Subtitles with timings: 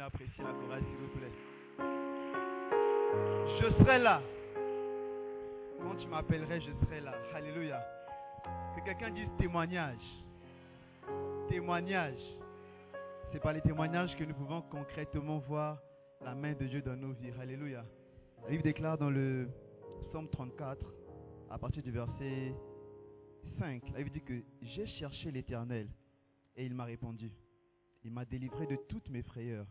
[0.00, 1.32] Apprécier la chorale, s'il vous plaît
[3.60, 4.22] Je serai là.
[5.82, 7.12] Quand tu m'appellerais, je serai là.
[7.34, 7.80] Alléluia.
[8.76, 10.24] Que quelqu'un dise témoignage.
[11.48, 12.20] Témoignage.
[13.32, 15.78] C'est par les témoignages que nous pouvons concrètement voir
[16.22, 17.32] la main de Dieu dans nos vies.
[17.40, 17.84] Alléluia.
[18.44, 19.48] Le livre déclare dans le
[20.08, 20.84] psaume 34,
[21.50, 22.54] à partir du verset
[23.58, 25.88] 5, la Bible dit que j'ai cherché l'Éternel
[26.56, 27.32] et il m'a répondu.
[28.04, 29.66] Il m'a délivré de toutes mes frayeurs.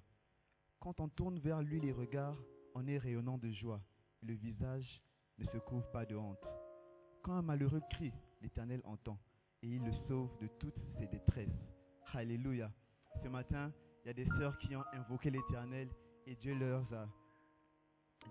[0.80, 2.38] Quand on tourne vers lui les regards,
[2.74, 3.82] on est rayonnant de joie.
[4.22, 5.02] Le visage
[5.38, 6.48] ne se couvre pas de honte.
[7.22, 9.20] Quand un malheureux crie, l'Éternel entend
[9.62, 11.68] et il le sauve de toutes ses détresses.
[12.14, 12.72] Alléluia.
[13.22, 13.74] Ce matin,
[14.04, 15.90] il y a des sœurs qui ont invoqué l'Éternel
[16.26, 17.08] et Dieu leur a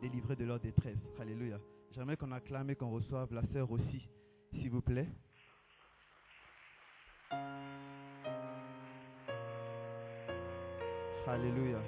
[0.00, 0.98] délivré de leur détresse.
[1.20, 1.60] Alléluia.
[1.90, 4.08] J'aimerais qu'on acclame et qu'on reçoive la sœur aussi,
[4.52, 5.08] s'il vous plaît.
[11.26, 11.78] Alléluia.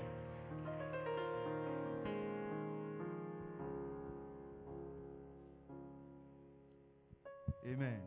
[7.64, 8.00] Amen.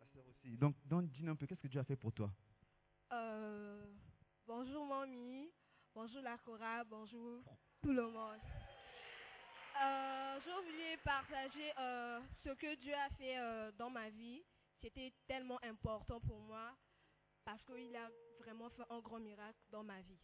[0.00, 0.56] La sœur aussi.
[0.56, 2.30] Donc, donc dis un peu, qu'est-ce que Dieu a fait pour toi?
[3.12, 3.84] Euh,
[4.46, 5.50] bonjour mamie,
[5.94, 7.42] bonjour la chorale, bonjour
[7.82, 8.40] tout le monde.
[9.82, 14.42] Euh, J'ai oublié de partager euh, ce que Dieu a fait euh, dans ma vie.
[14.80, 16.74] C'était tellement important pour moi
[17.44, 18.08] parce qu'il a
[18.38, 20.18] vraiment fait un grand miracle dans ma vie.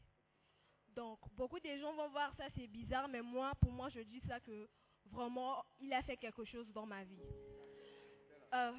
[0.89, 4.21] Donc, beaucoup de gens vont voir ça, c'est bizarre, mais moi, pour moi, je dis
[4.21, 4.67] ça que
[5.05, 7.21] vraiment, il a fait quelque chose dans ma vie.
[8.55, 8.73] Euh,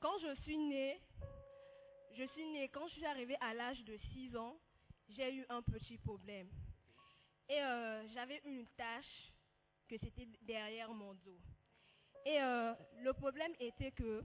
[0.00, 1.00] quand je suis née,
[2.12, 4.56] je suis née, quand je suis arrivée à l'âge de 6 ans,
[5.08, 6.48] j'ai eu un petit problème.
[7.48, 9.32] Et euh, j'avais une tache
[9.88, 11.40] que c'était derrière mon dos.
[12.24, 14.24] Et euh, le problème était que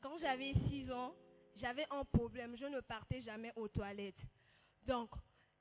[0.00, 1.14] quand j'avais 6 ans,
[1.56, 2.56] j'avais un problème.
[2.56, 4.20] Je ne partais jamais aux toilettes.
[4.82, 5.10] Donc,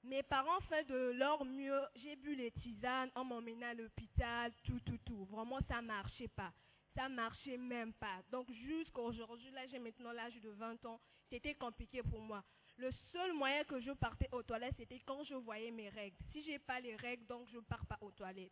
[0.04, 1.82] mes parents fait de leur mieux.
[1.96, 5.26] J'ai bu les tisanes, on m'emmenait à l'hôpital, tout, tout, tout.
[5.26, 6.52] Vraiment, ça marchait pas.
[6.96, 8.22] Ça marchait même pas.
[8.31, 11.00] Donc, jusqu'à aujourd'hui, là, j'ai maintenant l'âge de 20 ans.
[11.29, 12.44] C'était compliqué pour moi.
[12.78, 16.18] Le seul moyen que je partais aux toilettes, c'était quand je voyais mes règles.
[16.31, 18.52] Si j'ai pas les règles, donc je pars pas aux toilettes.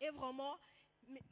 [0.00, 0.58] Et vraiment,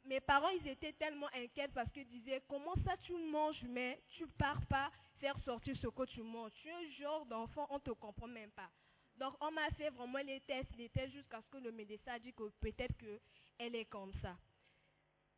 [0.05, 4.27] mes- parents, ils étaient tellement inquiets parce qu'ils disaient, comment ça tu manges, mais tu
[4.27, 6.51] pars pas faire sortir ce que tu manges?
[6.61, 8.69] Tu es un genre d'enfant, on te comprend même pas.
[9.15, 12.19] Donc, on m'a fait vraiment les tests, les tests jusqu'à ce que le médecin a
[12.19, 14.37] dit que peut-être qu'elle est comme ça.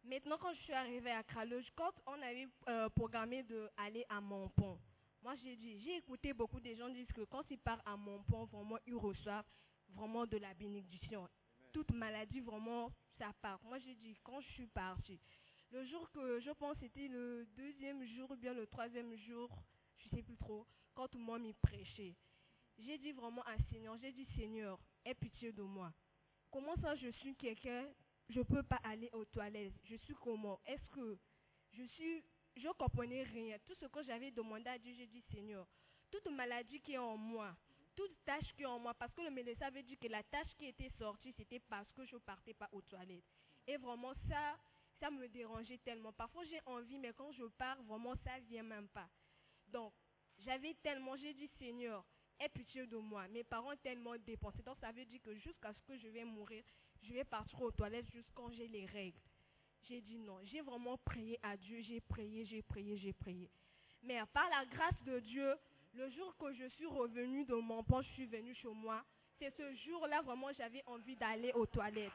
[0.07, 4.77] Maintenant, quand je suis arrivée à Kraloj, quand on avait euh, programmé d'aller à Montpont,
[5.23, 8.45] moi j'ai dit, j'ai écouté beaucoup de gens dire que quand ils partent à Montpont,
[8.45, 9.45] vraiment, ils reçoivent
[9.95, 11.27] vraiment de la bénédiction.
[11.73, 13.59] Toute maladie, vraiment, ça part.
[13.63, 15.19] Moi j'ai dit, quand je suis partie,
[15.71, 19.49] le jour que je pense c'était le deuxième jour ou bien le troisième jour,
[19.97, 22.13] je sais plus trop, quand moi m'y prêchait,
[22.77, 25.91] j'ai dit vraiment à Seigneur, j'ai dit Seigneur, aie pitié de moi.
[26.51, 27.87] Comment ça je suis quelqu'un,
[28.29, 29.73] je ne peux pas aller aux toilettes.
[29.83, 30.59] Je suis comment?
[30.65, 31.17] Est-ce que
[31.71, 32.23] je suis,
[32.55, 33.57] je comprenais rien.
[33.65, 35.67] Tout ce que j'avais demandé à Dieu, j'ai dit Seigneur,
[36.09, 37.55] toute maladie qui est en moi,
[37.95, 40.55] toute tâche qui est en moi, parce que le médecin avait dit que la tâche
[40.57, 43.23] qui était sortie, c'était parce que je ne partais pas aux toilettes.
[43.67, 44.57] Et vraiment ça,
[44.99, 46.13] ça me dérangeait tellement.
[46.13, 49.09] Parfois j'ai envie, mais quand je pars, vraiment ça vient même pas.
[49.67, 49.93] Donc,
[50.39, 52.05] j'avais tellement, j'ai dit Seigneur,
[52.39, 53.27] aie pitié de moi.
[53.29, 54.61] Mes parents tellement dépensé.
[54.63, 56.63] Donc ça veut dire que jusqu'à ce que je vais mourir,
[57.07, 59.17] je vais partir aux toilettes jusqu'à j'ai les règles.
[59.87, 60.39] J'ai dit non.
[60.45, 61.77] J'ai vraiment prié à Dieu.
[61.81, 63.49] J'ai prié, j'ai prié, j'ai prié.
[64.03, 65.55] Mais par la grâce de Dieu,
[65.93, 69.03] le jour que je suis revenue de mon pont, je suis venue chez moi.
[69.39, 72.11] C'est ce jour-là vraiment j'avais envie d'aller aux toilettes.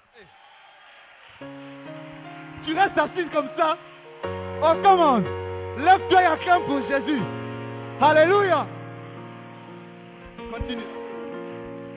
[2.64, 3.78] Tu restes assise comme ça.
[4.24, 5.18] Oh, comment
[5.78, 7.20] Lève-toi et acclame pour Jésus.
[8.00, 8.66] Alléluia.
[10.50, 10.82] Continue.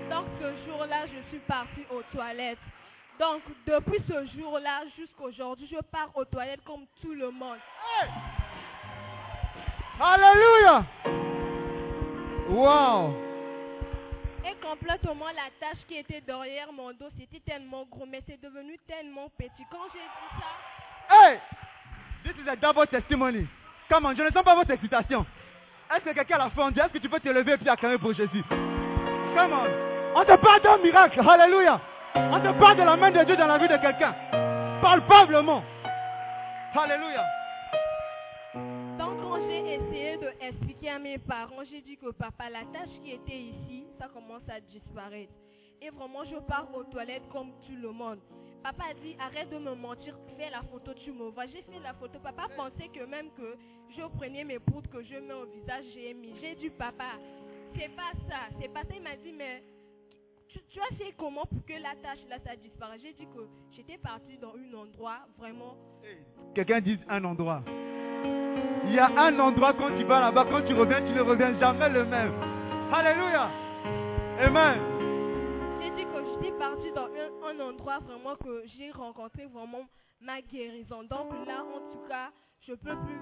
[0.10, 2.60] Donc ce jour-là, je suis partie aux toilettes.
[3.20, 7.58] Donc depuis ce jour-là jusqu'à aujourd'hui, je pars aux toilettes comme tout le monde.
[10.00, 10.84] Alléluia.
[12.50, 13.14] Wow.
[14.46, 18.78] Et complètement la tâche qui était derrière mon dos, c'était tellement gros, mais c'est devenu
[18.88, 19.66] tellement petit.
[19.72, 21.40] Quand j'ai dit ça, Hey!
[22.24, 23.48] This is a double testimony.
[23.90, 25.26] Come on, je ne sens pas votre excitation.
[25.94, 26.80] Est-ce que quelqu'un l'a fendu?
[26.80, 28.44] Est-ce que tu peux te lever et puis acclamer pour Jésus?
[28.50, 30.20] Come on.
[30.20, 31.20] On te parle d'un miracle.
[31.28, 31.80] Alléluia.
[32.16, 34.14] On te parle de la main de Dieu dans la vie de quelqu'un.
[34.82, 35.64] Palpablement.
[36.76, 37.24] Alléluia.
[38.98, 43.12] donc quand j'ai essayé d'expliquer à mes parents, j'ai dit que papa, la tâche qui
[43.12, 45.32] était ici, ça commence à disparaître.
[45.82, 48.20] Et vraiment, je pars aux toilettes comme tout le monde.
[48.64, 51.46] Papa a dit, arrête de me mentir, fais la photo, tu me vois.
[51.48, 52.20] J'ai fait la photo.
[52.20, 53.58] Papa pensait que même que
[53.90, 56.34] je prenais mes poudres que je mets au visage, j'ai mis.
[56.42, 57.18] J'ai dit, papa,
[57.76, 58.96] c'est pas ça, c'est pas ça.
[58.96, 59.64] Il m'a dit, mais
[60.54, 63.48] tu, tu as fait comment pour que la tâche là, ça disparaisse J'ai dit que
[63.72, 65.76] j'étais partie dans un endroit vraiment
[66.54, 67.64] Quelqu'un dit un endroit.
[68.86, 71.58] Il y a un endroit quand tu vas là-bas, quand tu reviens, tu ne reviens
[71.60, 72.34] jamais le même.
[72.94, 73.50] Alléluia.
[74.40, 74.80] Amen.
[75.82, 79.86] J'ai dit que j'étais partie dans un, un endroit vraiment que j'ai rencontré vraiment
[80.22, 81.04] ma guérison.
[81.04, 83.20] Donc là, en tout cas, je peux plus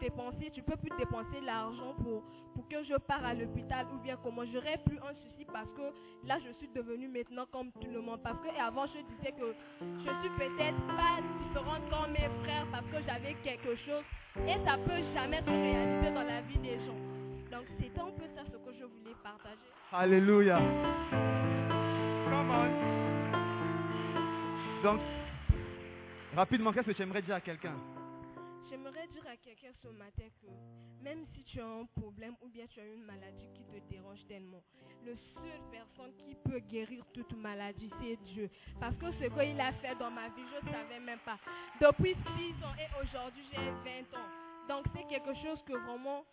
[0.00, 2.22] dépenser, tu peux plus dépenser l'argent pour,
[2.54, 4.42] pour que je parte à l'hôpital ou bien comment.
[4.52, 8.20] J'aurais plus un souci parce que là, je suis devenue maintenant comme tout le monde.
[8.22, 12.86] Parce que avant, je disais que je suis peut-être pas différente comme mes frères parce
[12.86, 14.04] que j'avais quelque chose
[14.46, 16.98] et ça peut jamais se réaliser dans la vie des gens.
[17.50, 19.70] Donc c'était un peu ça ce que je voulais partager.
[19.92, 20.58] Alléluia.
[24.82, 25.00] Donc,
[26.36, 27.74] rapidement, qu'est-ce que tu aimerais dire à quelqu'un?
[28.68, 30.46] J'aimerais dire à quelqu'un ce matin que
[31.02, 34.24] même si tu as un problème ou bien tu as une maladie qui te dérange
[34.26, 34.62] tellement,
[35.04, 38.50] le seul personne qui peut guérir toute maladie, c'est Dieu.
[38.80, 41.38] Parce que ce qu'il a fait dans ma vie, je ne savais même pas.
[41.80, 44.28] Depuis 6 ans et aujourd'hui, j'ai 20 ans.
[44.68, 46.24] Donc c'est quelque chose que vraiment,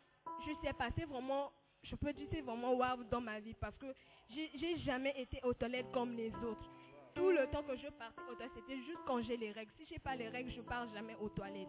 [0.48, 1.52] je sais pas, c'est vraiment,
[1.84, 3.88] je peux dire c'est vraiment waouh dans ma vie parce que
[4.30, 6.72] j'ai jamais été aux toilettes comme les autres.
[7.14, 9.72] Tout le temps que je partais aux toilettes, c'était juste quand j'ai les règles.
[9.78, 11.68] Si j'ai pas les règles, je pars jamais aux toilettes.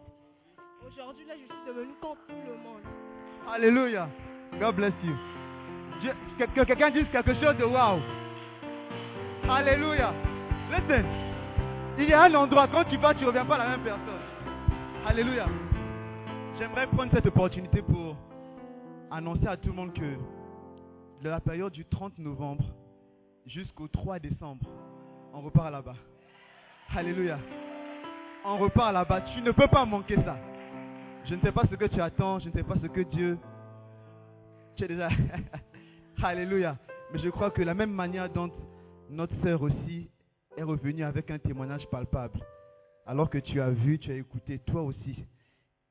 [0.87, 2.81] Aujourd'hui, là, je suis devenue comme tout le monde.
[3.51, 4.09] Alléluia.
[4.59, 5.15] God bless you.
[6.37, 7.99] Que, que quelqu'un dise quelque chose de wow.
[9.49, 10.13] Alléluia.
[10.71, 11.05] Listen.
[11.97, 14.21] Il y a un endroit, quand tu vas, tu ne reviens pas la même personne.
[15.05, 15.45] Alléluia.
[16.57, 18.15] J'aimerais prendre cette opportunité pour
[19.11, 20.15] annoncer à tout le monde que
[21.23, 22.65] de la période du 30 novembre
[23.45, 24.65] jusqu'au 3 décembre,
[25.33, 25.95] on repart là-bas.
[26.95, 27.37] Alléluia.
[28.45, 29.21] On repart là-bas.
[29.21, 30.35] Tu ne peux pas manquer ça.
[31.25, 33.37] Je ne sais pas ce que tu attends, je ne sais pas ce que Dieu...
[34.75, 35.09] Tu es déjà...
[36.23, 36.77] Alléluia.
[37.11, 38.49] Mais je crois que la même manière dont
[39.09, 40.09] notre sœur aussi
[40.57, 42.39] est revenue avec un témoignage palpable,
[43.05, 45.23] alors que tu as vu, tu as écouté, toi aussi,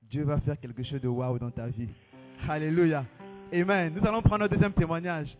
[0.02, 1.88] Dieu va faire quelque chose de waouh dans ta vie.
[2.48, 3.04] Alléluia.
[3.52, 3.92] Amen.
[3.94, 5.36] Nous allons prendre notre deuxième témoignage.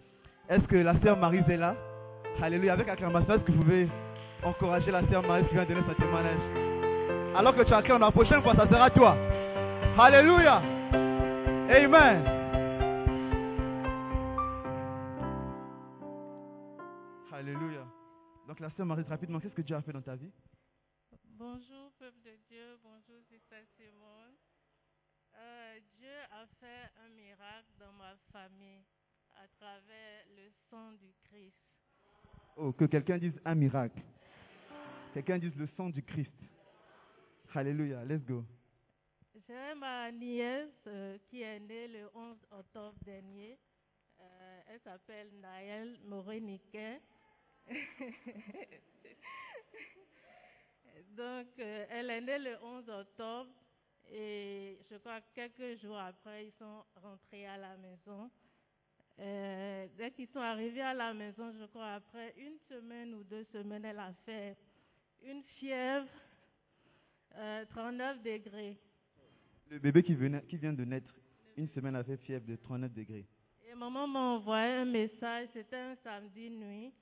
[0.49, 1.75] Est-ce que la sœur Marie est là?
[2.41, 2.73] Alléluia.
[2.75, 3.89] Avec acclamation, est-ce que vous pouvez
[4.43, 6.39] encourager la sœur Marie qui vient donner son témoignage?
[7.37, 9.17] Alors que tu acclames, la prochaine fois, ça sera toi.
[9.99, 10.57] Alléluia.
[11.69, 12.25] Amen.
[17.31, 17.87] Alléluia.
[18.49, 20.31] Donc la sœur Marie, rapidement, qu'est-ce que Dieu a fait dans ta vie?
[21.37, 22.79] Bonjour, peuple de Dieu.
[22.83, 24.35] Bonjour, Sister Simone.
[25.35, 28.83] Euh, Dieu a fait un miracle dans ma famille
[29.35, 31.57] à travers le sang du Christ.
[32.57, 34.01] Oh, que quelqu'un dise un miracle.
[35.13, 36.33] Quelqu'un dise le sang du Christ.
[37.55, 38.05] Alléluia.
[38.07, 38.43] Let's go.
[39.49, 43.59] J'ai ma nièce euh, qui est née le 11 octobre dernier.
[44.21, 47.01] Euh, elle s'appelle Naël Moreniquet.
[51.17, 53.51] Donc, euh, elle est née le 11 octobre
[54.11, 58.31] et je crois que quelques jours après, ils sont rentrés à la maison.
[59.19, 63.85] Dès qu'ils sont arrivés à la maison, je crois après une semaine ou deux semaines,
[63.85, 64.57] elle a fait
[65.23, 66.09] une fièvre
[67.37, 68.79] euh, 39 degrés.
[69.73, 71.15] Le bébé qui, vient de naître,
[71.57, 73.25] une semaine a fait fièvre de 39 degrés.
[73.67, 76.93] Et maman m'a envoyé un message, c'était un samedi nuit.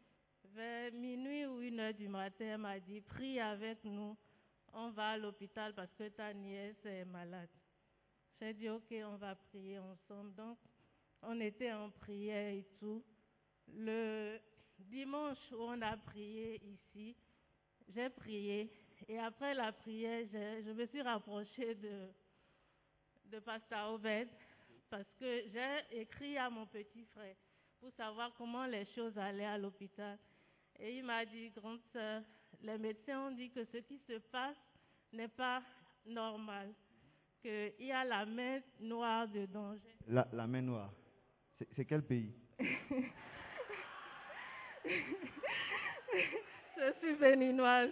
[0.55, 4.17] Vers minuit ou une heure du matin, elle m'a dit, prie avec nous.
[4.73, 7.49] On va à l'hôpital parce que ta nièce est malade.
[8.41, 10.33] J'ai dit, ok, on va prier ensemble.
[10.37, 10.57] Donc,
[11.23, 13.03] on était en prière et tout.
[13.67, 14.39] Le
[14.79, 17.17] dimanche où on a prié ici,
[17.89, 18.71] j'ai prié.
[19.09, 22.13] Et après la prière, je me suis rapprochée de,
[23.31, 24.29] de Pasteur Obed
[24.91, 27.37] parce que j'ai écrit à mon petit frère
[27.79, 30.19] pour savoir comment les choses allaient à l'hôpital.
[30.79, 32.23] Et il m'a dit, grande sœur,
[32.63, 34.57] les médecins ont dit que ce qui se passe
[35.13, 35.63] n'est pas
[36.07, 36.73] normal,
[37.41, 39.97] qu'il y a la main noire de danger.
[40.09, 40.93] La, la main noire.
[41.59, 42.33] C'est c'est quel pays?
[46.77, 47.91] Je suis béninoise.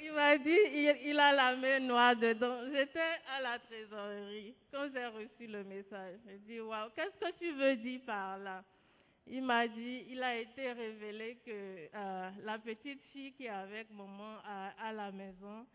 [0.00, 0.58] Il m'a dit,
[1.04, 2.60] il, a la main noire dedans.
[2.72, 3.00] J'étais
[3.36, 6.18] à la trésorerie quand j'ai reçu le message.
[6.26, 8.62] J'ai dit, waouh, qu'est-ce que tu veux dire par là?
[9.26, 13.90] Il m'a dit, il a été révélé que euh, la petite fille qui est avec
[13.90, 15.66] maman à, la maison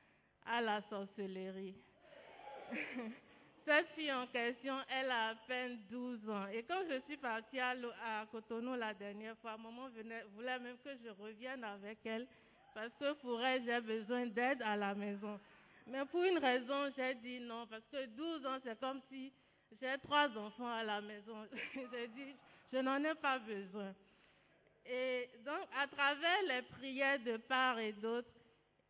[0.46, 1.76] a la sorcellerie.
[3.66, 6.48] Cette fille en question, elle a à peine 12 ans.
[6.48, 7.76] Et quand je suis partie à,
[8.32, 9.90] Cotonou la dernière fois, maman
[10.36, 12.28] voulait même que je revienne avec elle
[12.74, 15.40] parce que pour elle, j'ai besoin d'aide à la maison.
[15.88, 19.32] Mais pour une raison, j'ai dit non, parce que 12 ans, c'est comme si
[19.82, 21.36] j'ai trois enfants à la maison.
[21.92, 22.36] j'ai dit,
[22.72, 23.94] je n'en ai pas besoin.
[24.86, 28.30] Et donc, à travers les prières de part et d'autre,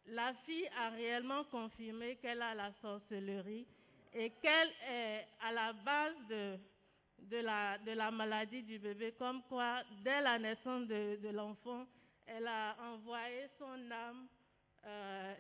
[0.08, 3.66] la fille a réellement confirmé qu'elle a la sorcellerie
[4.14, 10.38] et qu'elle est à la base de, la, maladie du bébé, comme quoi, dès la
[10.38, 11.86] naissance de l'enfant,
[12.26, 14.28] elle a envoyé son âme
[14.86, 15.36] euh,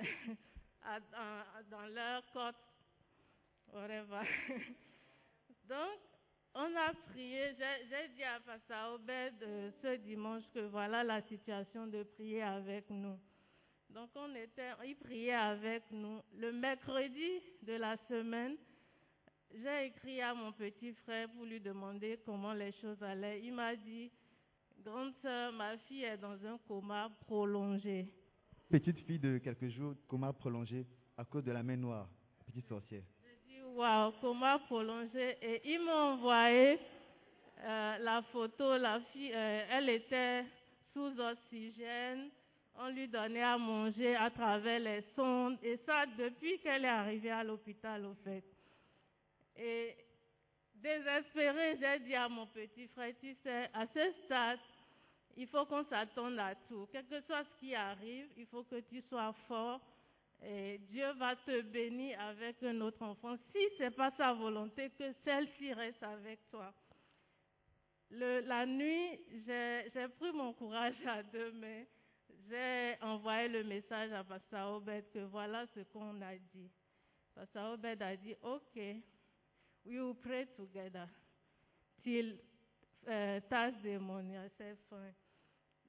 [1.69, 2.55] dans, leur côte.
[5.67, 5.99] Donc,
[6.53, 7.55] on a prié.
[7.89, 9.33] J'ai dit à Pasteur Obed
[9.81, 13.17] ce dimanche que voilà la situation de prier avec nous.
[13.89, 16.21] Donc, on était, il priait avec nous.
[16.35, 18.57] Le mercredi de la semaine,
[19.53, 23.41] j'ai écrit à mon petit frère pour lui demander comment les choses allaient.
[23.43, 24.11] Il m'a dit,
[24.83, 28.07] grande sœur, ma fille est dans un coma prolongé.
[28.69, 30.85] Petite fille de quelques jours, coma prolongé
[31.17, 32.09] à cause de la main noire,
[32.45, 33.03] petite sorcière.
[33.23, 35.37] J'ai dit, waouh, coma prolongé.
[35.41, 36.79] Et ils m'ont envoyé
[37.61, 38.77] euh, la photo.
[38.77, 40.45] La fille, euh, elle était
[40.91, 42.29] sous oxygène.
[42.75, 45.57] On lui donnait à manger à travers les sondes.
[45.63, 48.43] Et ça, depuis qu'elle est arrivée à l'hôpital, au fait.
[49.55, 49.95] Et
[50.73, 54.59] désespérée, j'ai dit à mon petit frère, tu sais, à ce stade,
[55.35, 56.87] il faut qu'on s'attende à tout.
[56.91, 59.81] Quel que soit ce qui arrive, il faut que tu sois fort.
[60.45, 63.35] Et Dieu va te bénir avec un autre enfant.
[63.51, 66.73] Si ce n'est pas sa volonté, que celle-ci reste avec toi.
[68.11, 71.83] La nuit, j'ai pris mon courage à deux mains.
[72.49, 76.69] J'ai envoyé le message à Pasteur Obed que voilà ce qu'on a dit.
[77.33, 81.07] Pasteur Obed a dit, OK, we will pray together
[82.03, 82.35] till
[83.07, 85.13] uh, said, fine.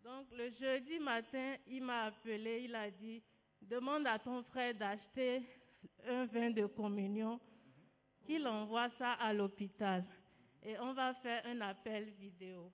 [0.05, 3.23] Donc le jeudi matin, il m'a appelé, il a dit,
[3.63, 5.43] demande à ton frère d'acheter
[6.07, 7.41] un vin de communion,
[8.27, 10.05] qu'il envoie ça à l'hôpital.
[10.63, 12.71] Et on va faire un appel vidéo.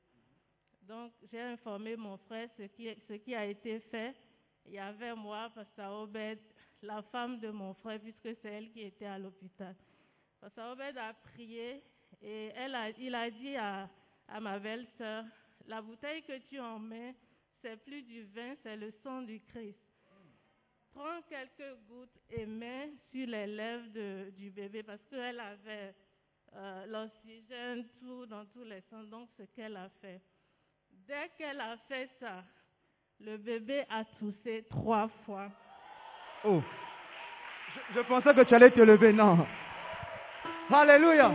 [0.83, 4.13] Donc j'ai informé mon frère ce qui, a été fait.
[4.67, 6.41] Il y avait moi, Pasteur Obed,
[6.83, 9.77] la femme de mon frère, puisque c'est elle qui était à l'hôpital.
[10.41, 11.81] Pasteur Obed a prié
[12.23, 12.51] et
[12.99, 13.89] il a dit à,
[14.27, 15.25] à ma belle-sœur,
[15.67, 17.15] la bouteille que tu en mets,
[17.63, 19.79] c'est plus du vin, c'est le sang du Christ.
[20.93, 25.95] Prends quelques gouttes et mets sur les lèvres du bébé parce qu'elle avait
[26.57, 29.07] euh, l'oxygène tout dans tous les sens.
[29.07, 30.21] Donc, ce qu'elle a fait.
[31.07, 32.43] Dès qu'elle a fait ça,
[33.21, 35.49] le bébé a toussé trois fois.
[36.45, 36.61] Oh,
[37.75, 39.47] je, je pensais que tu allais te lever, non.
[40.73, 41.31] Alléluia.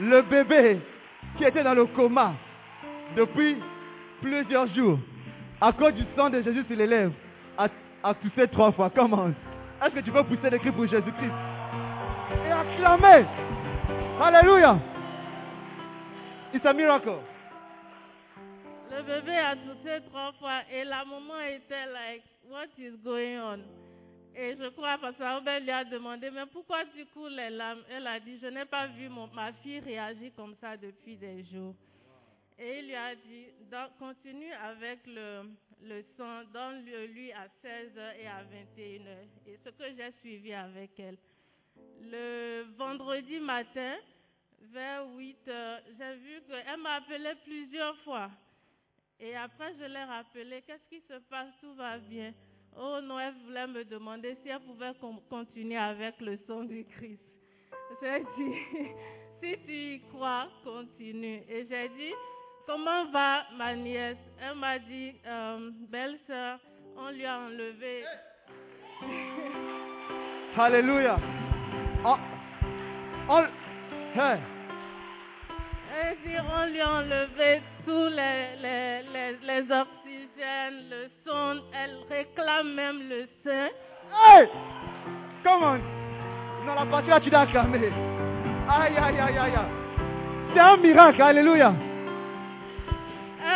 [0.00, 0.80] Le bébé
[1.36, 2.34] qui était dans le coma
[3.16, 3.56] depuis
[4.20, 4.98] plusieurs jours,
[5.60, 7.14] à cause du sang de Jésus sur les lèvres,
[7.56, 7.68] a,
[8.02, 8.90] a toussé trois fois.
[8.90, 9.28] Comment
[9.82, 11.32] Est-ce que tu peux pousser des cris pour Jésus-Christ
[12.46, 13.26] Et acclamer?
[14.20, 14.78] Alléluia.
[16.54, 17.18] It's a miracle.
[18.90, 23.58] Le bébé a toussé trois fois et la maman était like, what is going on?
[24.34, 27.80] Et je crois que lui a demandé, mais pourquoi tu cours les larmes?
[27.90, 31.44] Elle a dit, je n'ai pas vu mon- ma fille réagir comme ça depuis des
[31.52, 31.74] jours.
[32.58, 33.46] Et il lui a dit,
[33.98, 35.50] continue avec le,
[35.82, 39.16] le sang, donne-le-lui à 16h et à 21h.
[39.46, 41.16] Et ce que j'ai suivi avec elle.
[42.00, 43.94] Le vendredi matin,
[44.72, 48.28] vers 8h, j'ai vu qu'elle m'a appelé plusieurs fois.
[49.20, 52.32] Et après, je l'ai rappelé, qu'est-ce qui se passe, tout va bien.
[52.76, 56.84] Oh non, elle voulait me demander si elle pouvait con- continuer avec le sang du
[56.84, 57.22] Christ.
[58.02, 58.54] J'ai dit,
[59.42, 61.42] si tu y crois, continue.
[61.48, 62.12] Et j'ai dit,
[62.68, 64.18] comment va ma nièce?
[64.40, 66.58] Elle m'a dit, euh, belle-sœur,
[66.96, 68.04] on lui a enlevé.
[70.58, 71.16] Alléluia.
[72.04, 72.16] Oh.
[73.30, 73.42] Oh.
[74.14, 74.38] Hey.
[76.52, 81.62] On lui a enlevé tous les, les, les, les oxygènes, le son.
[81.74, 83.68] Elle réclame même le sein.
[84.12, 84.48] Hey!
[85.42, 86.66] Come on!
[86.66, 87.90] Dans la partie là, tu dois acclamer.
[88.68, 89.38] Aïe, aïe, aïe, aïe.
[89.38, 89.58] aïe.
[90.52, 91.72] C'est un miracle, alléluia.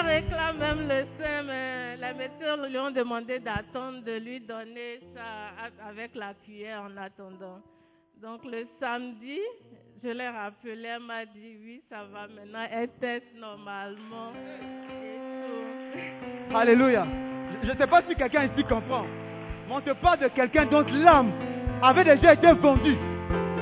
[0.04, 5.88] Réclame même le sein, mais les médecins lui ont demandé d'attendre, de lui donner ça
[5.88, 7.60] avec la cuillère en attendant.
[8.20, 9.38] Donc le samedi,
[10.02, 14.32] je l'ai rappelé, elle m'a dit oui, ça va maintenant, elle teste normalement.
[16.54, 17.06] Alléluia.
[17.62, 19.06] Je ne sais pas si quelqu'un ici comprend.
[19.68, 21.30] Mais on te parle de quelqu'un dont l'âme
[21.80, 22.98] avait déjà été vendue.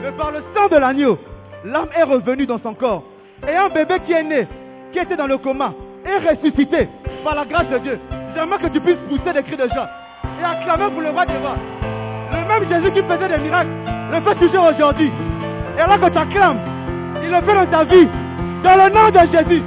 [0.02, 1.18] Mais par le sang de l'agneau,
[1.64, 3.04] l'âme est revenue dans son corps.
[3.46, 4.48] Et un bébé qui est né,
[4.92, 6.88] qui était dans le coma, est ressuscité
[7.24, 8.00] par la grâce de Dieu.
[8.34, 9.88] J'aimerais que tu puisses pousser des cris de joie
[10.40, 11.56] et acclamer pour le roi des rois.
[12.32, 13.70] Le même Jésus qui faisait des miracles
[14.10, 15.12] le fait toujours aujourd'hui.
[15.76, 16.58] Et alors que tu acclames,
[17.22, 18.08] il le fait dans ta vie.
[18.62, 19.62] Dans le nom de Jésus.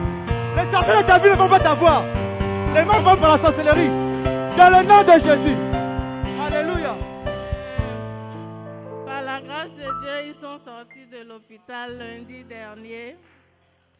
[0.55, 2.03] Les sorciers de ta vie ne vont pas t'avoir.
[2.75, 3.89] Les morts vont par la sorcellerie.
[4.57, 5.57] Dans le nom de Jésus.
[6.45, 6.95] Alléluia.
[9.05, 13.15] Par la grâce de Dieu, ils sont sortis de l'hôpital lundi dernier.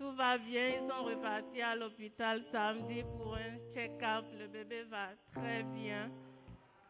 [0.04, 4.26] Tout va bien, ils sont repartis à l'hôpital samedi pour un check-up.
[4.38, 6.12] Le bébé va très bien.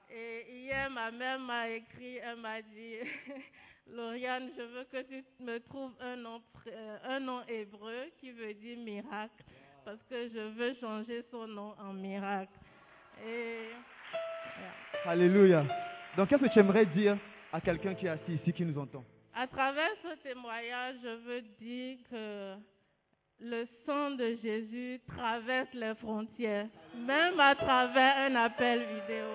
[0.10, 2.96] Et hier, ma mère m'a écrit, elle m'a dit,
[3.88, 8.56] Lauriane, je veux que tu me trouves un nom, euh, un nom hébreu qui veut
[8.56, 9.44] dire miracle,
[9.86, 12.58] parce que je veux changer son nom en miracle.
[13.24, 13.60] Et
[15.06, 15.68] Alléluia.
[16.18, 17.16] Donc, qu'est-ce que tu aimerais dire
[17.52, 19.06] à quelqu'un qui est assis ici, qui nous entend?
[19.36, 22.56] À travers ce témoignage, je veux dire que
[23.44, 29.28] le sang de Jésus traverse les frontières, même à travers un appel vidéo.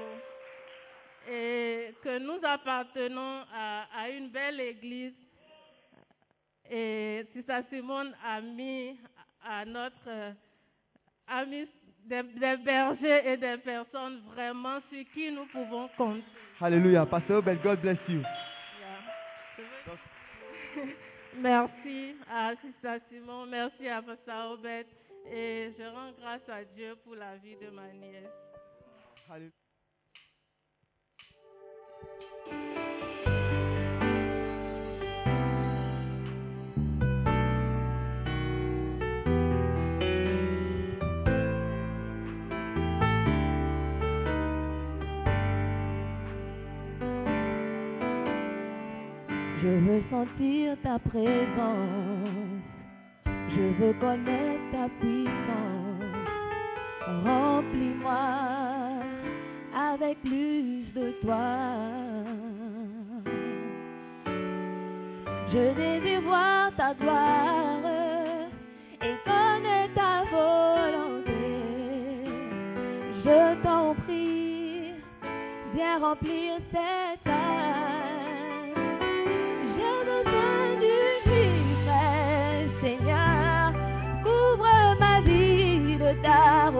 [1.30, 5.12] Et que nous appartenons à, à une belle église.
[6.70, 8.98] Et Sister Simone a mis
[9.44, 10.32] à notre euh,
[11.26, 11.68] a mis
[12.06, 16.24] des, des bergers et des personnes vraiment sur qui nous pouvons compter.
[16.60, 17.04] Alléluia.
[17.06, 18.22] Pasteur God bless you.
[21.40, 24.86] Merci à Sister Simon, merci à Pasteur Obed
[25.30, 28.24] et je rends grâce à Dieu pour la vie de ma nièce.
[49.78, 52.62] Veux sentir ta présence.
[53.26, 55.98] Je veux connaître ta puissance.
[57.24, 58.12] Remplis-moi
[59.74, 61.38] avec plus de toi.
[65.52, 67.80] Je désire voir ta gloire
[69.00, 71.32] et connaître ta volonté.
[73.24, 74.92] Je t'en prie,
[75.74, 77.87] viens remplir cette âme.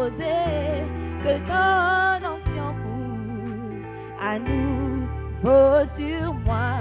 [0.09, 0.85] Rosée,
[1.23, 3.85] que ton onction coule
[4.21, 6.78] à nouveau sur moi.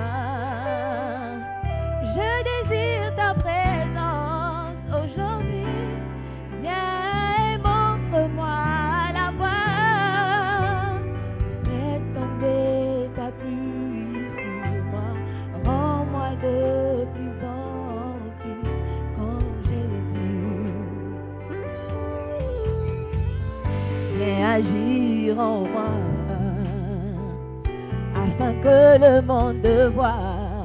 [28.15, 30.63] Afin que le monde voie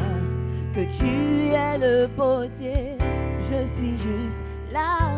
[0.75, 2.97] que tu es le potier,
[3.51, 5.12] je suis juste l'argile.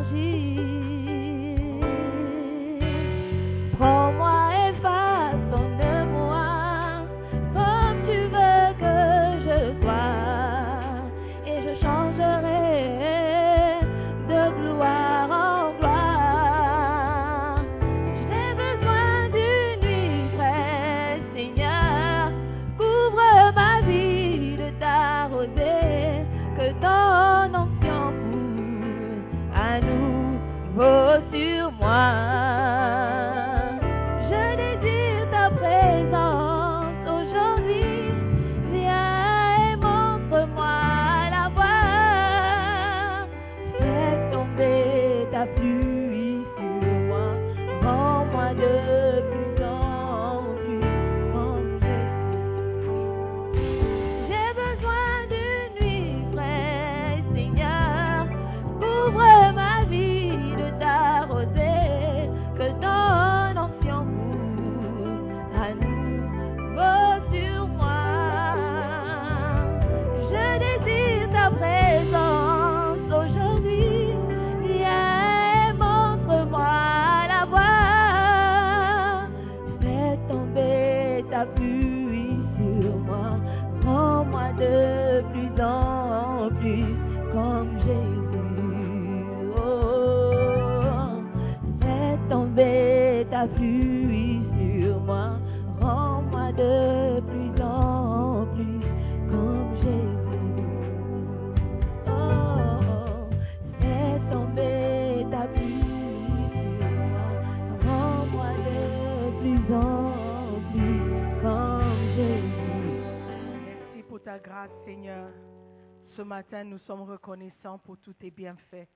[117.78, 118.88] Pour tous tes bienfaits.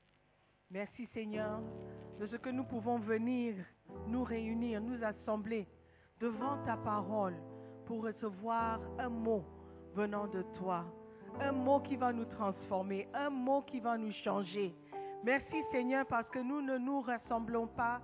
[0.71, 1.61] Merci, Seigneur,
[2.21, 3.55] de ce que nous pouvons venir,
[4.07, 5.67] nous réunir, nous assembler
[6.21, 7.35] devant ta parole
[7.87, 9.45] pour recevoir un mot
[9.95, 10.85] venant de toi.
[11.41, 14.75] Un mot qui va nous transformer, un mot qui va nous changer.
[15.25, 18.01] Merci, Seigneur, parce que nous ne nous rassemblons pas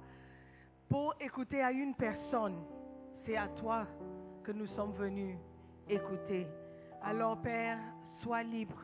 [0.89, 2.57] pour écouter à une personne.
[3.25, 3.87] C'est à toi
[4.43, 5.37] que nous sommes venus
[5.89, 6.47] écouter.
[7.03, 7.79] Alors, Père,
[8.23, 8.81] sois libre.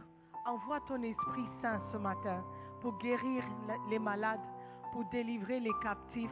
[0.47, 2.43] Envoie ton Esprit Saint ce matin
[2.81, 3.45] pour guérir
[3.91, 4.41] les malades,
[4.93, 6.31] pour délivrer les captifs,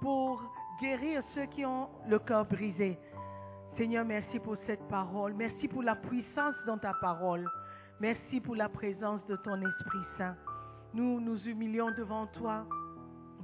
[0.00, 0.42] pour
[0.80, 2.98] guérir ceux qui ont le cœur brisé.
[3.76, 5.32] Seigneur, merci pour cette parole.
[5.32, 7.48] Merci pour la puissance dans ta parole.
[7.98, 10.36] Merci pour la présence de ton Esprit Saint.
[10.92, 12.66] Nous nous humilions devant toi,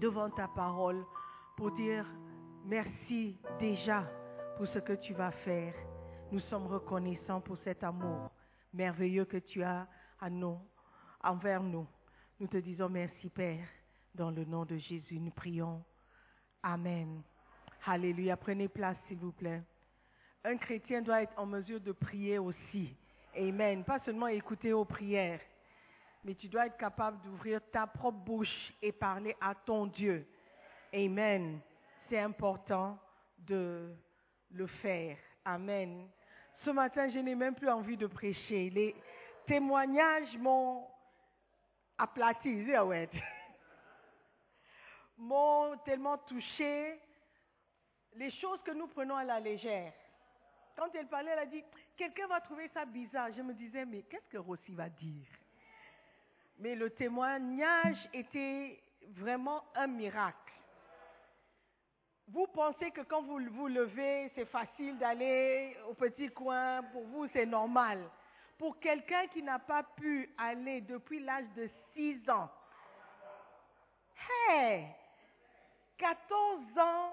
[0.01, 1.05] devant ta parole,
[1.57, 2.05] pour dire
[2.67, 4.05] merci déjà
[4.59, 5.75] pour ce que tu vas faire.
[6.33, 8.31] Nous sommes reconnaissants pour cet amour
[8.77, 9.89] merveilleux que tu as
[10.21, 10.59] à nous,
[11.23, 11.87] envers nous.
[12.39, 13.67] Nous te disons merci, Père.
[14.15, 15.83] Dans le nom de Jésus, nous prions.
[16.63, 17.23] Amen.
[17.87, 18.37] Alléluia.
[18.37, 19.63] Prenez place, s'il vous plaît.
[20.45, 22.95] Un chrétien doit être en mesure de prier aussi.
[23.37, 23.85] Amen.
[23.85, 25.41] Pas seulement écouter aux prières,
[26.25, 30.27] mais tu dois être capable d'ouvrir ta propre bouche et parler à ton Dieu.
[30.93, 31.61] Amen.
[32.09, 32.99] C'est important
[33.39, 33.93] de
[34.51, 35.17] le faire.
[35.45, 36.09] Amen.
[36.65, 38.71] Ce matin, je n'ai même plus envie de prêcher.
[38.71, 38.95] Les
[39.47, 40.87] témoignages m'ont
[41.99, 43.09] aplati, ouais.
[45.19, 46.99] m'ont tellement touché.
[48.15, 49.93] Les choses que nous prenons à la légère.
[50.77, 51.65] Quand elle parlait, elle a dit,
[51.97, 53.31] quelqu'un va trouver ça bizarre.
[53.35, 55.27] Je me disais, mais qu'est-ce que Rossi va dire?
[56.59, 60.46] Mais le témoignage était vraiment un miracle.
[62.29, 67.29] Vous pensez que quand vous vous levez, c'est facile d'aller au petit coin, pour vous
[67.33, 68.03] c'est normal.
[68.59, 72.51] Pour quelqu'un qui n'a pas pu aller depuis l'âge de 6 ans,
[74.49, 74.87] hey,
[75.99, 77.13] 14 ans,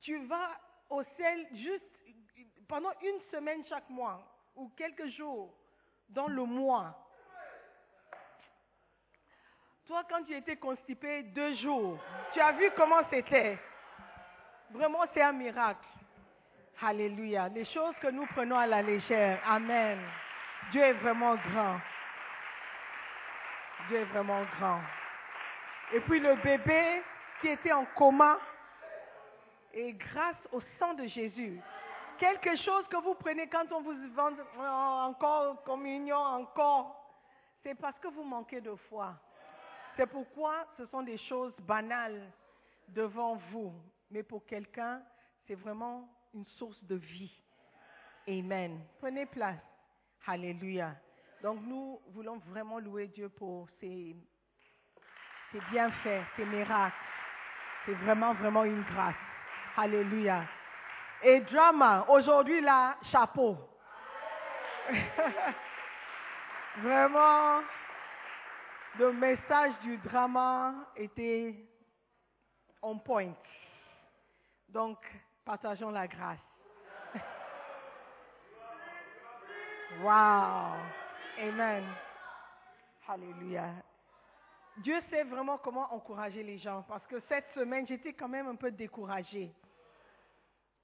[0.00, 1.84] tu vas au ciel juste
[2.66, 4.22] pendant une semaine chaque mois
[4.56, 5.54] ou quelques jours
[6.08, 6.96] dans le mois.
[9.90, 11.98] Toi, quand tu étais constipé deux jours,
[12.32, 13.58] tu as vu comment c'était.
[14.70, 15.84] Vraiment, c'est un miracle.
[16.80, 17.48] Alléluia.
[17.48, 19.40] Les choses que nous prenons à la légère.
[19.44, 19.98] Amen.
[20.70, 21.80] Dieu est vraiment grand.
[23.88, 24.80] Dieu est vraiment grand.
[25.92, 27.02] Et puis le bébé
[27.40, 28.38] qui était en coma,
[29.74, 31.60] et grâce au sang de Jésus,
[32.16, 34.30] quelque chose que vous prenez quand on vous vend
[35.08, 37.12] encore communion, encore,
[37.64, 39.16] c'est parce que vous manquez de foi.
[39.96, 42.20] C'est pourquoi ce sont des choses banales
[42.88, 43.72] devant vous.
[44.10, 45.02] Mais pour quelqu'un,
[45.46, 47.32] c'est vraiment une source de vie.
[48.28, 48.80] Amen.
[48.98, 49.60] Prenez place.
[50.26, 50.94] Alléluia.
[51.42, 54.14] Donc nous voulons vraiment louer Dieu pour ses,
[55.70, 56.96] bienfaits, ses miracles.
[57.86, 59.14] C'est vraiment, vraiment une grâce.
[59.76, 60.44] Alléluia.
[61.22, 63.56] Et drama, aujourd'hui là, chapeau.
[66.76, 67.62] vraiment,
[68.98, 71.54] le message du drama était
[72.82, 73.32] on point.
[74.68, 74.98] Donc,
[75.44, 76.38] partageons la grâce.
[80.00, 80.78] wow.
[81.38, 81.84] Amen.
[83.08, 83.70] Alléluia.
[84.78, 88.54] Dieu sait vraiment comment encourager les gens parce que cette semaine, j'étais quand même un
[88.54, 89.52] peu découragée.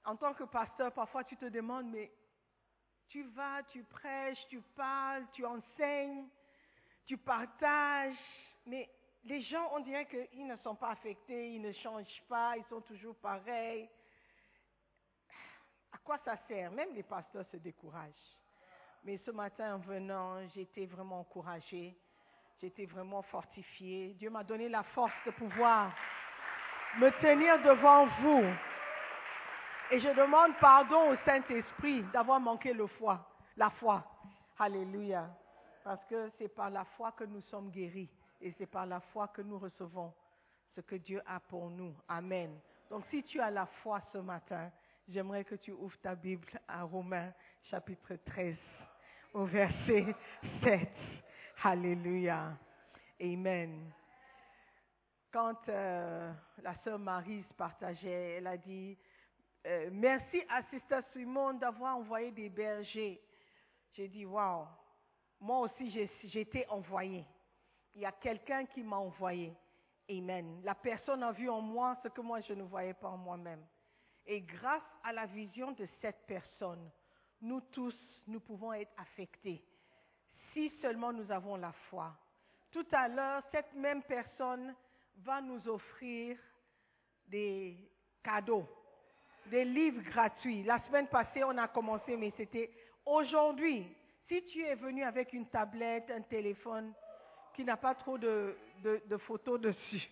[0.03, 2.11] En tant que pasteur, parfois tu te demandes, mais
[3.07, 6.27] tu vas, tu prêches, tu parles, tu enseignes,
[7.07, 8.17] tu partages,
[8.65, 8.89] mais
[9.23, 12.81] les gens, on dirait qu'ils ne sont pas affectés, ils ne changent pas, ils sont
[12.81, 13.89] toujours pareils.
[15.93, 16.69] À quoi ça sert?
[16.71, 18.37] Même les pasteurs se découragent.
[19.03, 21.95] Mais ce matin, en venant, j'étais vraiment encouragée,
[22.61, 24.13] j'étais vraiment fortifiée.
[24.15, 25.93] Dieu m'a donné la force de pouvoir
[26.97, 28.43] me tenir devant vous.
[29.91, 34.03] Et je demande pardon au Saint-Esprit d'avoir manqué le foi, la foi.
[34.59, 35.29] Alléluia.
[35.87, 38.09] Parce que c'est par la foi que nous sommes guéris.
[38.41, 40.13] Et c'est par la foi que nous recevons
[40.75, 41.95] ce que Dieu a pour nous.
[42.09, 42.59] Amen.
[42.89, 44.69] Donc si tu as la foi ce matin,
[45.07, 47.31] j'aimerais que tu ouvres ta Bible à Romains
[47.63, 48.57] chapitre 13
[49.33, 50.13] au verset
[50.61, 50.89] 7.
[51.63, 52.57] Alléluia.
[53.21, 53.89] Amen.
[55.31, 58.97] quand euh, la sœur Marie partageait, elle a dit
[59.65, 63.21] euh, Merci à Sister Simone d'avoir envoyé des bergers.
[63.93, 64.67] J'ai dit Waouh,
[65.39, 65.89] moi aussi
[66.23, 67.25] j'ai été envoyée.
[67.95, 69.53] Il y a quelqu'un qui m'a envoyé.
[70.09, 70.61] Amen.
[70.63, 73.65] La personne a vu en moi ce que moi je ne voyais pas en moi-même.
[74.25, 76.89] Et grâce à la vision de cette personne,
[77.41, 77.97] nous tous,
[78.27, 79.63] nous pouvons être affectés.
[80.53, 82.13] Si seulement nous avons la foi.
[82.71, 84.75] Tout à l'heure, cette même personne
[85.17, 86.37] va nous offrir
[87.27, 87.77] des
[88.23, 88.67] cadeaux,
[89.47, 90.63] des livres gratuits.
[90.63, 92.71] La semaine passée, on a commencé, mais c'était
[93.05, 93.95] aujourd'hui.
[94.27, 96.93] Si tu es venu avec une tablette, un téléphone
[97.53, 98.57] qui n'a pas trop de,
[99.19, 100.03] photos dessus,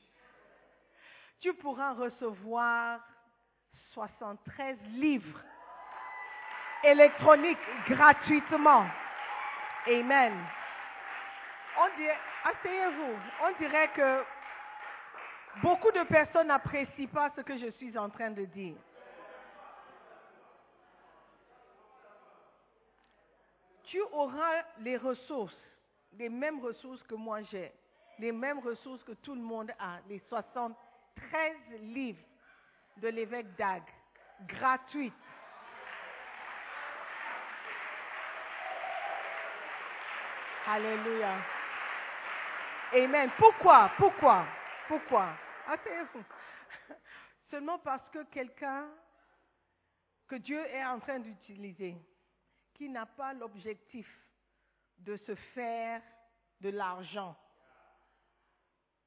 [1.41, 3.01] tu pourras recevoir
[3.93, 5.41] 73 livres
[6.83, 7.57] électroniques
[7.89, 8.85] gratuitement.
[9.87, 10.33] Amen.
[11.77, 14.23] On asseyez-vous, on dirait que
[15.61, 18.77] beaucoup de personnes n'apprécient pas ce que je suis en train de dire.
[23.95, 25.57] Tu auras les ressources,
[26.17, 27.71] les mêmes ressources que moi j'ai,
[28.19, 32.19] les mêmes ressources que tout le monde a, les 73 livres
[32.97, 33.83] de l'évêque Dag,
[34.49, 35.13] gratuites.
[40.67, 41.37] Alléluia.
[42.95, 43.31] Amen.
[43.37, 43.91] Pourquoi?
[43.95, 44.45] Pourquoi?
[44.89, 45.29] Pourquoi?
[45.69, 46.23] Asseyez-vous.
[47.49, 48.89] Seulement parce que quelqu'un
[50.27, 51.95] que Dieu est en train d'utiliser,
[52.75, 54.07] qui n'a pas l'objectif
[54.99, 56.01] de se faire
[56.61, 57.35] de l'argent,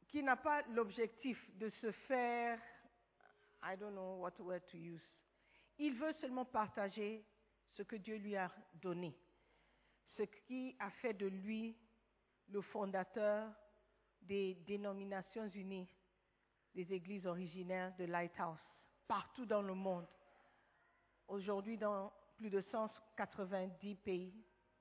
[0.08, 2.60] qui n'a pas l'objectif de se faire,
[3.62, 5.02] I don't know what word to use,
[5.78, 7.24] il veut seulement partager
[7.72, 9.16] ce que Dieu lui a donné,
[10.16, 11.76] ce qui a fait de lui
[12.48, 13.52] le fondateur
[14.22, 15.88] des dénominations unies
[16.74, 18.58] des églises originaires de Lighthouse,
[19.06, 20.06] partout dans le monde.
[21.26, 24.32] Aujourd'hui, dans plus de 190 pays.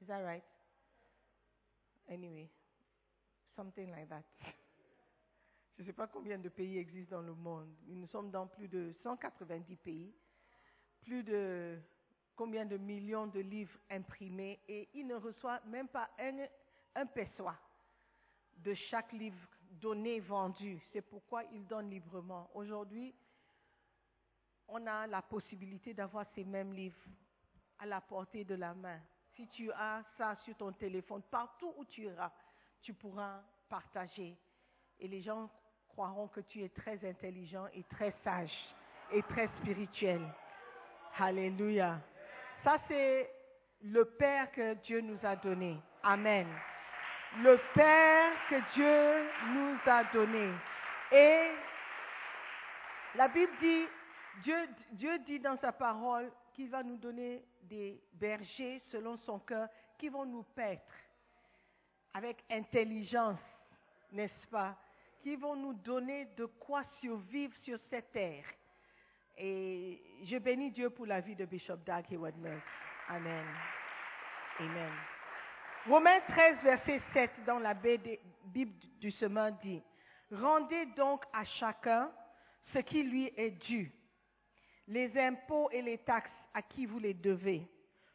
[0.02, 0.44] Is that right?
[2.10, 2.50] Anyway,
[3.56, 4.24] something like that.
[5.78, 7.70] Je ne sais pas combien de pays existent dans le monde.
[7.88, 10.14] Nous sommes dans plus de 190 pays,
[11.02, 11.78] plus de
[12.36, 16.48] combien de millions de livres imprimés et il ne reçoit même pas un,
[16.96, 17.06] un
[18.58, 20.80] de chaque livre donné, vendu.
[20.92, 22.50] C'est pourquoi il donne librement.
[22.54, 23.14] Aujourd'hui,
[24.68, 26.98] on a la possibilité d'avoir ces mêmes livres
[27.80, 29.00] à la portée de la main.
[29.36, 32.32] Si tu as ça sur ton téléphone, partout où tu iras,
[32.82, 34.36] tu pourras partager.
[35.00, 35.50] Et les gens
[35.90, 38.54] croiront que tu es très intelligent et très sage
[39.12, 40.22] et très spirituel.
[41.20, 42.00] Alléluia.
[42.64, 43.30] Ça, c'est
[43.82, 45.78] le Père que Dieu nous a donné.
[46.04, 46.48] Amen.
[47.44, 50.52] Le Père que Dieu nous a donné.
[51.12, 51.52] Et
[53.16, 53.86] la Bible dit,
[54.44, 59.70] Dieu, Dieu dit dans sa parole qu'il va nous donner des bergers selon son cœur
[59.96, 60.92] qui vont nous paître
[62.16, 63.40] avec intelligence,
[64.12, 64.76] n'est-ce pas?
[65.22, 68.44] Qui vont nous donner de quoi survivre sur cette terre.
[69.38, 72.62] Et je bénis Dieu pour la vie de Bishop Doug Mills.
[73.08, 73.46] Amen.
[74.60, 74.92] Amen.
[75.86, 79.84] Romains 13, verset 7 dans la Bible du Semeur dit,
[80.32, 82.12] Rendez donc à chacun
[82.74, 83.92] ce qui lui est dû,
[84.88, 87.68] les impôts et les taxes à qui vous les devez,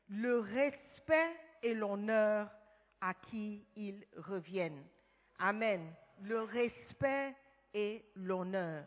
[0.09, 2.51] le respect et l'honneur
[3.01, 4.85] à qui ils reviennent.
[5.38, 5.92] Amen.
[6.23, 7.35] Le respect
[7.75, 8.85] et l'honneur.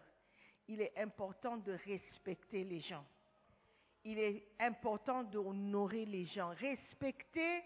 [0.68, 3.06] Il est important de respecter les gens.
[4.04, 6.50] Il est important d'honorer les gens.
[6.50, 7.64] Respecter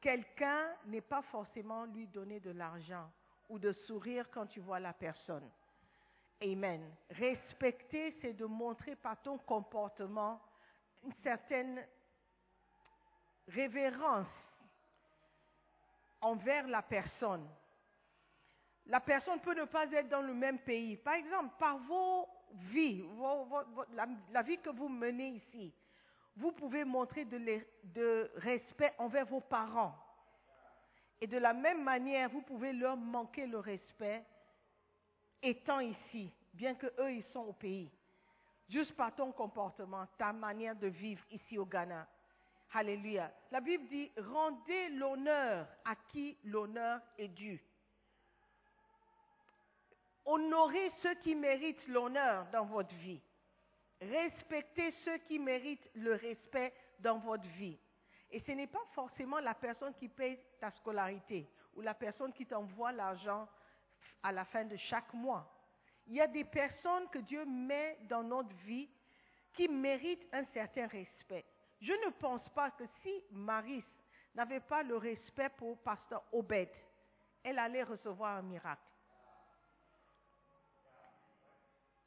[0.00, 3.10] quelqu'un n'est pas forcément lui donner de l'argent
[3.48, 5.48] ou de sourire quand tu vois la personne.
[6.40, 6.82] Amen.
[7.10, 10.40] Respecter, c'est de montrer par ton comportement
[11.04, 11.84] une certaine
[13.48, 14.26] révérence
[16.20, 17.48] envers la personne.
[18.86, 20.96] La personne peut ne pas être dans le même pays.
[20.96, 22.28] Par exemple, par vos
[22.70, 23.04] vies,
[24.32, 25.72] la, vie que vous menez ici,
[26.36, 29.94] vous pouvez montrer de respect envers vos parents.
[31.20, 34.24] Et de la même manière, vous pouvez leur manquer le respect
[35.40, 37.88] étant ici, bien que eux ils sont au pays.
[38.72, 42.08] Juste par ton comportement, ta manière de vivre ici au Ghana.
[42.72, 43.30] Alléluia.
[43.50, 47.62] La Bible dit, rendez l'honneur à qui l'honneur est dû.
[50.24, 53.20] Honorez ceux qui méritent l'honneur dans votre vie.
[54.00, 57.78] Respectez ceux qui méritent le respect dans votre vie.
[58.30, 62.46] Et ce n'est pas forcément la personne qui paye ta scolarité ou la personne qui
[62.46, 63.46] t'envoie l'argent
[64.22, 65.46] à la fin de chaque mois.
[66.06, 68.88] Il y a des personnes que Dieu met dans notre vie
[69.54, 71.44] qui méritent un certain respect.
[71.80, 73.84] Je ne pense pas que si Maris
[74.34, 76.68] n'avait pas le respect pour pasteur Obed,
[77.42, 78.80] elle allait recevoir un miracle.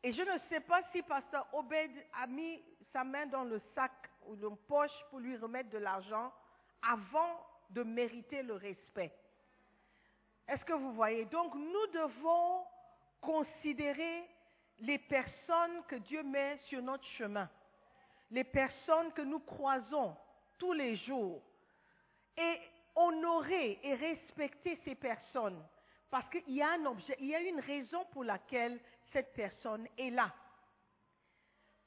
[0.04, 3.92] Et je ne sais pas si pasteur Obed a mis sa main dans le sac
[4.28, 6.32] ou dans la poche pour lui remettre de l'argent
[6.82, 9.12] avant de mériter le respect.
[10.48, 11.26] Est-ce que vous voyez?
[11.26, 12.64] Donc nous devons
[13.26, 14.24] considérer
[14.80, 17.50] les personnes que Dieu met sur notre chemin,
[18.32, 20.16] les personnes que nous croisons
[20.58, 21.42] tous les jours,
[22.38, 22.60] et
[22.96, 25.62] honorer et respecter ces personnes,
[26.10, 28.80] parce qu'il y a un objet, il y a une raison pour laquelle
[29.12, 30.34] cette personne est là.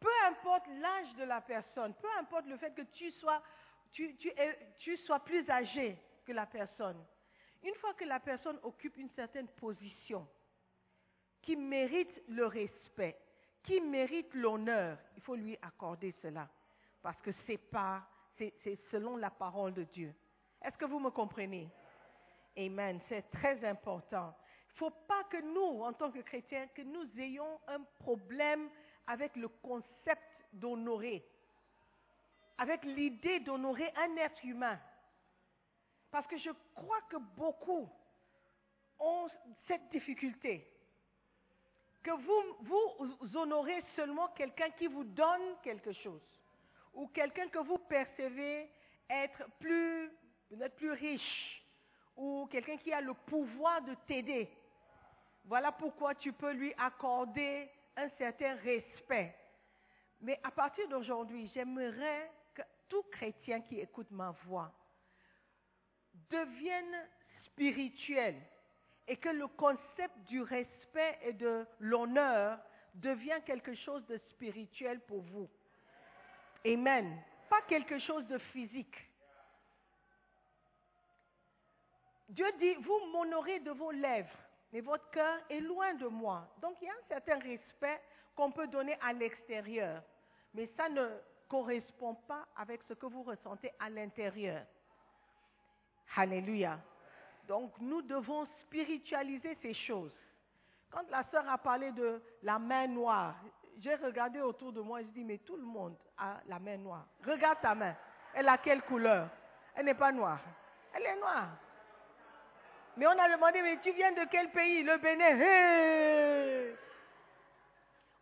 [0.01, 3.43] Peu importe l'âge de la personne, peu importe le fait que tu sois,
[3.93, 7.05] tu, sois plus âgé que la personne,
[7.63, 10.27] une fois que la personne occupe une certaine position,
[11.43, 13.17] qui mérite le respect,
[13.63, 16.49] qui mérite l'honneur, il faut lui accorder cela.
[17.03, 18.03] Parce que c'est pas,
[18.37, 20.15] c'est selon la parole de Dieu.
[20.63, 21.69] Est-ce que vous me comprenez?
[22.57, 23.01] Amen.
[23.09, 24.35] C'est très important.
[24.71, 28.69] Il ne faut pas que nous, en tant que chrétiens, que nous ayons un problème
[29.07, 30.23] avec le concept
[30.53, 31.25] d'honorer,
[32.59, 34.79] avec l'idée d'honorer un être humain.
[36.11, 37.89] Parce que je crois que beaucoup
[38.99, 39.29] ont
[39.67, 40.67] cette difficulté.
[42.03, 46.23] Que vous, vous honorez seulement quelqu'un qui vous donne quelque chose.
[46.95, 48.71] Ou quelqu'un que vous percevez
[49.11, 50.11] être plus,
[50.49, 51.65] peut-être plus riche.
[52.17, 54.49] Ou quelqu'un qui a le pouvoir de t'aider.
[55.45, 59.35] Voilà pourquoi tu peux lui accorder un certain respect.
[60.21, 64.73] Mais à partir d'aujourd'hui, j'aimerais que tout chrétien qui écoute ma voix
[66.31, 67.09] devienne
[67.45, 68.35] spirituel
[69.09, 72.59] et que le concept du respect et de l'honneur
[72.95, 75.49] devient quelque chose de spirituel pour vous.
[76.67, 77.21] Amen.
[77.49, 78.95] Pas quelque chose de physique.
[82.29, 84.39] Dieu dit, vous m'honorez de vos lèvres,
[84.71, 86.47] mais votre cœur est loin de moi.
[86.61, 88.03] Donc il y a un certain respect
[88.37, 90.03] qu'on peut donner à l'extérieur,
[90.53, 91.09] mais ça ne
[91.49, 94.67] correspond pas avec ce que vous ressentez à l'intérieur.
[96.17, 96.79] Alléluia.
[97.49, 100.15] Donc nous devons spiritualiser ces choses.
[100.91, 103.35] Quand la sœur a parlé de la main noire,
[103.79, 106.77] j'ai regardé autour de moi et je dis, mais tout le monde a la main
[106.77, 107.07] noire.
[107.25, 107.95] Regarde ta main.
[108.35, 109.29] Elle a quelle couleur?
[109.75, 110.41] Elle n'est pas noire.
[110.93, 111.49] Elle est noire.
[112.97, 114.83] Mais on a demandé, mais tu viens de quel pays?
[114.83, 116.75] Le Bénin.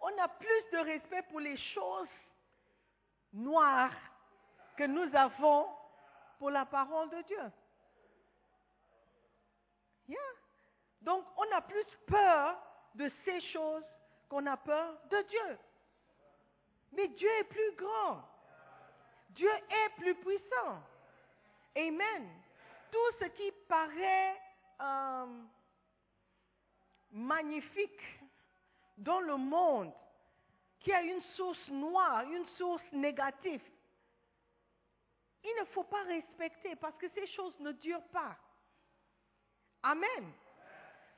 [0.01, 2.09] On a plus de respect pour les choses
[3.33, 3.95] noires
[4.77, 5.67] que nous avons
[6.39, 7.53] pour la parole de Dieu.
[11.07, 12.59] Donc, on a plus peur
[12.95, 13.85] de ces choses
[14.29, 15.59] qu'on a peur de Dieu.
[16.93, 18.23] Mais Dieu est plus grand.
[19.31, 20.83] Dieu est plus puissant.
[21.77, 22.29] Amen.
[22.91, 24.41] Tout ce qui paraît
[24.81, 25.27] euh,
[27.13, 28.01] magnifique
[28.99, 29.93] dans le monde,
[30.81, 33.63] qui a une source noire, une source négative,
[35.45, 38.37] il ne faut pas respecter parce que ces choses ne durent pas.
[39.87, 40.33] Amen.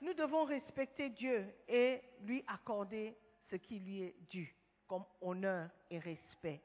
[0.03, 3.17] Nous devons respecter Dieu et lui accorder
[3.51, 4.55] ce qui lui est dû
[4.87, 6.61] comme honneur et respect.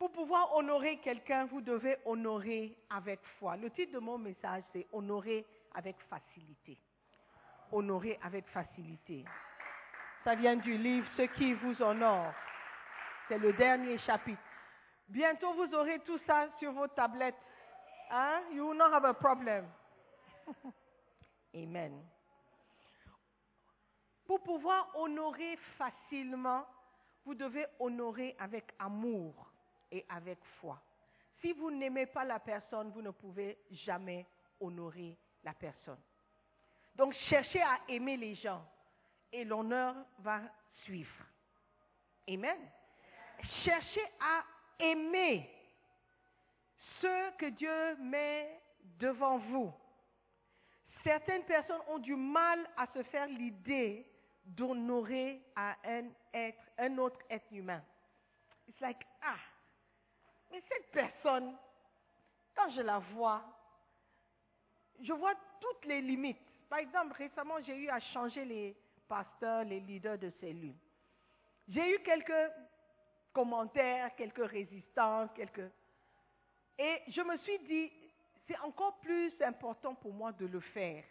[0.00, 3.56] Pour pouvoir honorer quelqu'un, vous devez honorer avec foi.
[3.56, 6.76] Le titre de mon message, c'est Honorer avec facilité.
[7.70, 9.24] Honorer avec facilité.
[10.24, 12.32] Ça vient du livre Ce qui vous honore.
[13.28, 14.42] C'est le dernier chapitre.
[15.08, 17.40] Bientôt, vous aurez tout ça sur vos tablettes.
[18.10, 18.40] Hein?
[18.52, 19.66] You will not have a problem.
[21.56, 22.04] Amen.
[24.26, 26.66] Pour pouvoir honorer facilement,
[27.24, 29.50] vous devez honorer avec amour
[29.90, 30.80] et avec foi.
[31.40, 34.26] Si vous n'aimez pas la personne, vous ne pouvez jamais
[34.60, 36.00] honorer la personne.
[36.94, 38.62] Donc cherchez à aimer les gens
[39.32, 40.40] et l'honneur va
[40.84, 41.24] suivre.
[42.28, 42.58] Amen.
[43.64, 44.44] Cherchez à
[44.78, 45.50] aimer
[47.00, 48.60] ceux que Dieu met
[48.98, 49.72] devant vous
[51.06, 54.04] certaines personnes ont du mal à se faire l'idée
[54.44, 56.04] d'honorer un
[56.34, 57.80] être, un autre être humain.
[58.68, 59.38] It's like, ah,
[60.50, 61.56] mais cette personne,
[62.56, 63.44] quand je la vois,
[65.00, 66.38] je vois toutes les limites.
[66.68, 68.76] Par exemple, récemment, j'ai eu à changer les
[69.06, 70.74] pasteurs, les leaders de cellules.
[71.68, 72.52] J'ai eu quelques
[73.32, 75.70] commentaires, quelques résistances, quelques...
[76.78, 77.92] Et je me suis dit,
[78.46, 81.04] c'est encore plus important pour moi de le faire.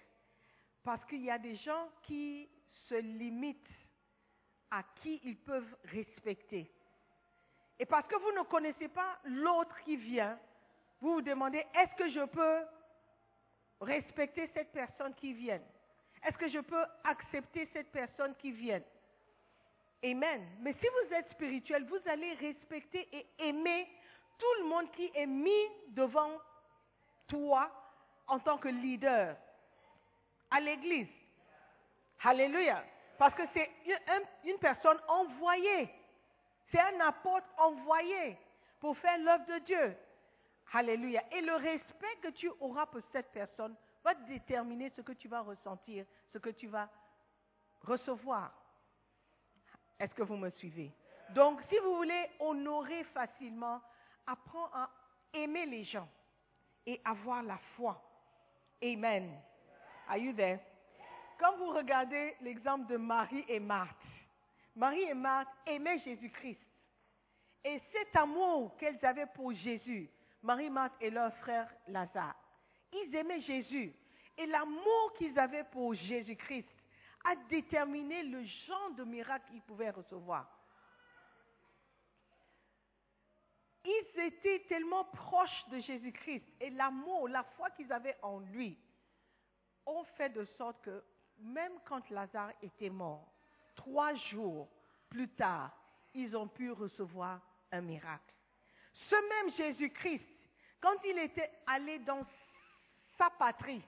[0.84, 2.48] Parce qu'il y a des gens qui
[2.88, 3.68] se limitent
[4.72, 6.72] à qui ils peuvent respecter.
[7.80, 10.40] Et parce que vous ne connaissez pas l'autre qui vient,
[11.02, 12.62] vous vous demandez, est-ce que je peux
[13.82, 15.62] respecter cette personne qui vient?
[16.24, 18.82] Est-ce que je peux accepter cette personne qui vient?
[20.04, 20.46] Amen.
[20.62, 23.88] Mais si vous êtes spirituel, vous allez respecter et aimer
[24.38, 26.40] tout le monde qui est mis devant
[27.28, 27.70] toi
[28.28, 29.36] en tant que leader
[30.50, 31.08] à l'église.
[32.24, 32.84] Alléluia.
[33.18, 33.70] Parce que c'est
[34.44, 35.90] une, personne envoyée.
[36.72, 38.38] C'est un apôtre envoyé
[38.80, 39.98] pour faire l'œuvre de Dieu.
[40.74, 41.24] Alléluia.
[41.32, 45.42] Et le respect que tu auras pour cette personne va déterminer ce que tu vas
[45.42, 46.90] ressentir, ce que tu vas
[47.82, 48.52] recevoir.
[50.00, 50.92] Est-ce que vous me suivez?
[51.30, 53.82] Donc, si vous voulez honorer facilement,
[54.28, 54.90] apprends à
[55.34, 56.08] aimer les gens
[56.86, 58.02] et avoir la foi.
[58.84, 59.32] Amen.
[60.08, 60.60] Are you there?
[61.40, 63.96] Quand vous regardez l'exemple de Marie et Marthe,
[64.76, 66.60] Marie et Marthe aimaient Jésus-Christ.
[67.64, 70.10] Et cet amour qu'elles avaient pour Jésus,
[70.44, 72.36] Marie, Marthe et leur frère Lazare,
[72.94, 73.94] ils aimaient Jésus.
[74.38, 76.68] Et l'amour qu'ils avaient pour Jésus-Christ
[77.24, 80.48] a déterminé le genre de miracle qu'ils pouvaient recevoir.
[83.84, 88.78] Ils étaient tellement proches de Jésus-Christ et l'amour, la foi qu'ils avaient en lui
[89.86, 91.04] ont fait de sorte que
[91.40, 93.28] même quand Lazare était mort,
[93.76, 94.70] trois jours
[95.10, 95.72] plus tard,
[96.14, 97.40] ils ont pu recevoir
[97.72, 98.34] un miracle.
[99.10, 100.26] Ce même Jésus-Christ,
[100.80, 102.26] quand il était allé dans
[103.18, 103.84] sa patrie,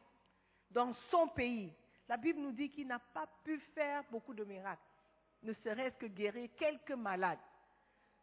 [0.71, 1.73] dans son pays,
[2.07, 4.81] la Bible nous dit qu'il n'a pas pu faire beaucoup de miracles,
[5.43, 7.39] ne serait-ce que guérir quelques malades.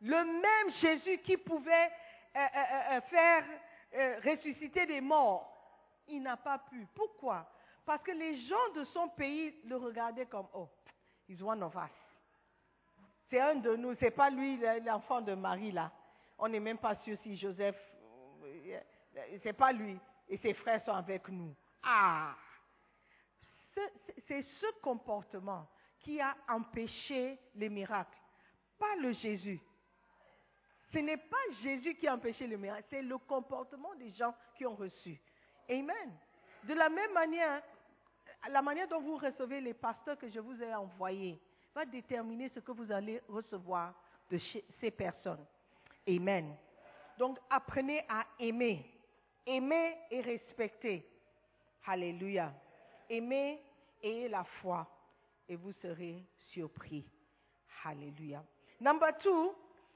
[0.01, 1.91] Le même Jésus qui pouvait
[2.37, 3.45] euh, euh, euh, faire
[4.25, 5.49] ressusciter des morts,
[6.09, 6.87] il n'a pas pu.
[6.95, 7.49] Pourquoi?
[7.87, 10.69] Parce que les gens de son pays le regardaient comme, oh,
[11.29, 11.91] he's one of us.
[13.31, 15.93] C'est un de nous, c'est pas lui l'enfant de Marie là.
[16.39, 17.77] On n'est même pas sûr si Joseph,
[19.43, 21.55] c'est pas lui et ses frères sont avec nous.
[21.83, 22.35] Ah,
[24.27, 25.69] c'est ce comportement
[26.01, 28.19] qui a empêché les miracles,
[28.79, 29.61] pas le Jésus.
[30.95, 34.65] Ce n'est pas Jésus qui a empêché les miracles, c'est le comportement des gens qui
[34.65, 35.21] ont reçu.
[35.69, 36.13] Amen.
[36.63, 37.63] De la même manière,
[38.49, 41.41] la manière dont vous recevez les pasteurs que je vous ai envoyés
[41.75, 43.93] va déterminer ce que vous allez recevoir
[44.31, 44.39] de
[44.81, 45.45] ces personnes.
[46.09, 46.55] Amen.
[47.19, 48.89] Donc apprenez à aimer.
[49.45, 51.05] Aimer et respecter.
[51.87, 52.53] Alléluia.
[53.11, 53.61] Aimez
[54.01, 54.87] et la foi
[55.49, 57.05] et vous serez surpris.
[57.85, 58.43] Alléluia.
[58.81, 59.55] Number two,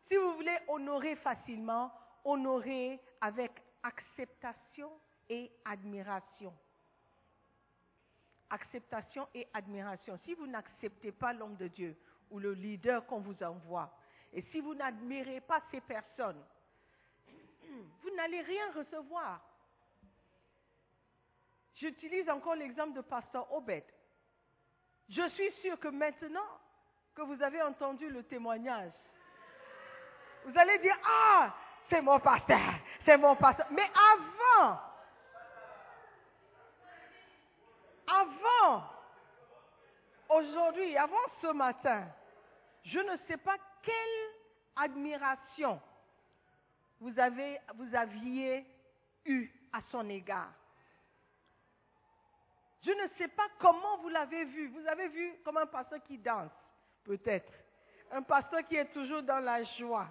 [0.09, 1.93] si vous voulez honorer facilement,
[2.25, 3.53] honorer avec
[3.83, 4.91] acceptation
[5.29, 6.55] et admiration.
[8.51, 10.19] Acceptation et admiration.
[10.25, 11.97] Si vous n'acceptez pas l'homme de Dieu
[12.31, 13.95] ou le leader qu'on vous envoie,
[14.33, 16.43] et si vous n'admirez pas ces personnes,
[18.03, 19.43] vous n'allez rien recevoir.
[21.77, 23.85] J'utilise encore l'exemple de Pasteur Obed.
[25.09, 26.41] Je suis sûr que maintenant
[27.15, 28.93] que vous avez entendu le témoignage,
[30.45, 31.55] vous allez dire, ah,
[31.91, 32.75] c'est mon pasteur,
[33.05, 33.67] c'est mon pasteur.
[33.71, 34.81] Mais avant,
[38.07, 38.85] avant,
[40.29, 42.07] aujourd'hui, avant ce matin,
[42.85, 44.35] je ne sais pas quelle
[44.77, 45.81] admiration
[47.01, 48.65] vous, avez, vous aviez
[49.25, 50.53] eue à son égard.
[52.83, 54.69] Je ne sais pas comment vous l'avez vu.
[54.69, 56.53] Vous avez vu comme un pasteur qui danse,
[57.05, 57.53] peut-être.
[58.13, 60.07] Un pasteur qui est toujours dans la joie.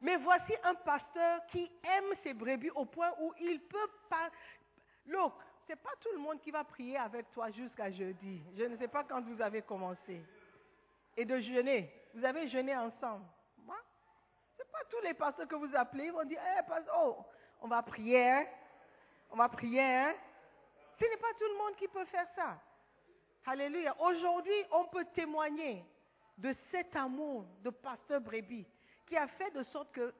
[0.00, 4.30] Mais voici un pasteur qui aime ses brebis au point où il peut pas.
[5.06, 5.34] Look,
[5.66, 8.42] ce n'est pas tout le monde qui va prier avec toi jusqu'à jeudi.
[8.56, 10.22] Je ne sais pas quand vous avez commencé.
[11.16, 11.92] Et de jeûner.
[12.14, 13.24] Vous avez jeûné ensemble.
[14.56, 16.06] Ce n'est pas tous les pasteurs que vous appelez.
[16.06, 17.18] Ils vont dire, eh, oh,
[17.60, 18.46] on va prier, hein?
[19.30, 20.14] On va prier, hein?
[20.98, 22.58] Ce n'est pas tout le monde qui peut faire ça.
[23.46, 23.94] Alléluia.
[24.00, 25.84] Aujourd'hui, on peut témoigner
[26.36, 28.66] de cet amour de pasteur Brébi
[29.10, 30.14] qui a fait de sorte que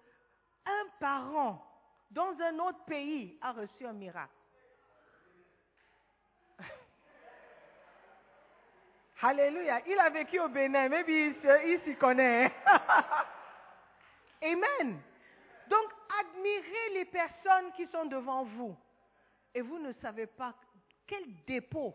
[0.67, 1.65] un parent
[2.11, 4.35] dans un autre pays a reçu un miracle.
[9.23, 9.81] Alléluia.
[9.87, 12.53] Il a vécu au Bénin, mais il s'y connaît.
[14.43, 15.01] Amen.
[15.69, 18.77] Donc, admirez les personnes qui sont devant vous.
[19.55, 20.53] Et vous ne savez pas
[21.07, 21.95] quel dépôt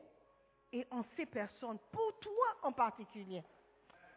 [0.71, 3.43] est en ces personnes, pour toi en particulier.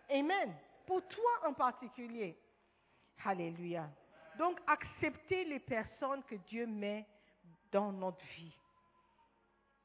[0.09, 0.55] Amen.
[0.87, 2.39] Pour toi en particulier.
[3.25, 3.89] Alléluia.
[4.39, 7.07] Donc, acceptez les personnes que Dieu met
[7.71, 8.55] dans notre vie.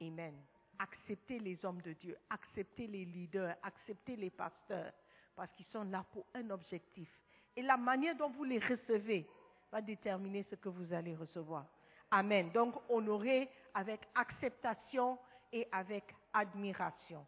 [0.02, 0.36] Amen.
[0.80, 4.92] acceptez les hommes de Dieu, acceptez les leaders, acceptez les pasteurs,
[5.36, 7.10] parce qu'ils sont là pour un objectif.
[7.56, 9.28] Et la manière dont vous les recevez
[9.72, 11.66] va déterminer ce que vous allez recevoir.
[12.12, 12.52] Amen.
[12.52, 15.18] Donc, honorer avec acceptation
[15.52, 16.04] et avec
[16.34, 17.26] admiration.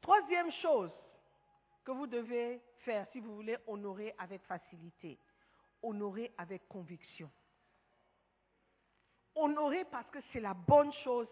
[0.00, 0.92] Troisième chose
[1.84, 5.18] que vous devez faire si vous voulez honorer avec facilité,
[5.82, 7.30] honorer avec conviction.
[9.34, 11.28] Honorer parce que c'est la bonne chose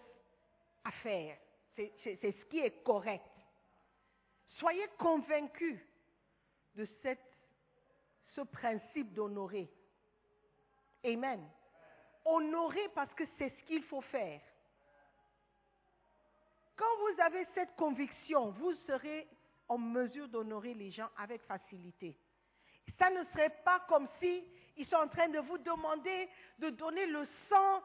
[0.85, 1.39] à faire,
[1.75, 1.93] c'est
[2.23, 3.25] ce qui est correct.
[4.59, 5.81] Soyez convaincus
[6.75, 7.37] de cette,
[8.35, 9.71] ce principe d'honorer.
[11.05, 11.49] Amen.
[12.25, 14.41] Honorer parce que c'est ce qu'il faut faire.
[16.77, 19.27] Quand vous avez cette conviction, vous serez
[19.69, 22.17] en mesure d'honorer les gens avec facilité.
[22.99, 24.45] Ça ne serait pas comme si
[24.77, 27.83] ils sont en train de vous demander de donner le sang,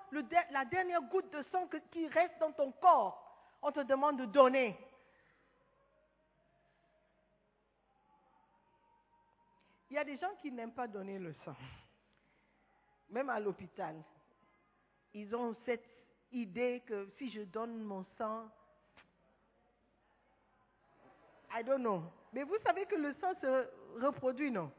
[0.52, 3.20] la dernière goutte de sang qui reste dans ton corps.
[3.62, 4.78] On te demande de donner.
[9.90, 11.56] Il y a des gens qui n'aiment pas donner le sang.
[13.10, 13.96] Même à l'hôpital.
[15.14, 15.86] Ils ont cette
[16.32, 18.50] idée que si je donne mon sang,
[21.54, 22.04] I don't know.
[22.34, 23.68] Mais vous savez que le sang se
[24.02, 24.72] reproduit, non?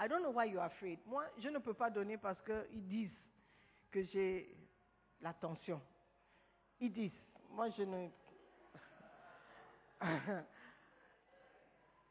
[0.00, 0.98] I don't know why you're afraid.
[1.06, 3.20] Moi, je ne peux pas donner parce qu'ils disent
[3.90, 4.56] que j'ai
[5.20, 5.80] la tension.
[6.80, 7.22] Ils disent.
[7.50, 8.08] Moi, je ne.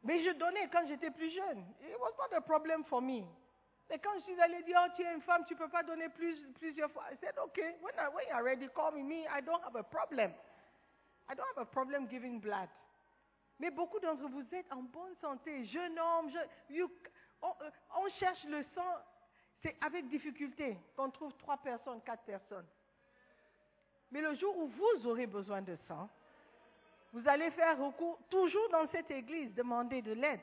[0.03, 1.65] Mais je donnais quand j'étais plus jeune.
[1.81, 3.25] It was not a problem for me.
[3.91, 5.81] Et quand je suis allée dire, oh, tu es une femme, tu ne peux pas
[5.81, 7.05] donner plus, plusieurs fois.
[7.11, 9.01] I said, okay, when, I, when you're ready, call me.
[9.01, 9.25] me.
[9.27, 10.31] I don't have a problem.
[11.27, 12.69] I don't have a problem giving blood.
[13.59, 16.31] Mais beaucoup d'entre vous êtes en bonne santé, jeune homme,
[16.71, 16.87] euh,
[17.41, 18.95] on, cherche le sang,
[19.61, 22.65] c'est avec difficulté qu'on trouve trois personnes, quatre personnes.
[24.11, 26.09] Mais le jour où vous aurez besoin de sang,
[27.11, 30.41] vous allez faire recours toujours dans cette église, demander de l'aide.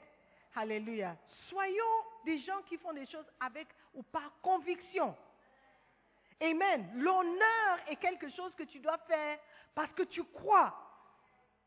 [0.55, 1.17] Alléluia.
[1.49, 5.17] Soyons des gens qui font des choses avec ou par conviction.
[6.41, 6.91] Amen.
[6.97, 9.39] L'honneur est quelque chose que tu dois faire
[9.75, 10.75] parce que tu crois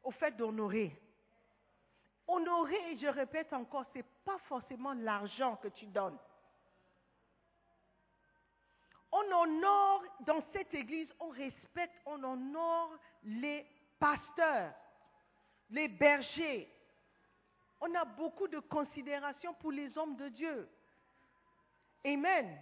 [0.03, 0.95] au fait d'honorer.
[2.31, 6.17] Honorer, je répète encore, ce n'est pas forcément l'argent que tu donnes.
[9.11, 12.91] On honore dans cette église, on respecte, on honore
[13.23, 13.65] les
[13.97, 14.71] pasteurs,
[15.71, 16.71] les bergers.
[17.81, 20.69] On a beaucoup de considération pour les hommes de Dieu.
[22.05, 22.61] Amen.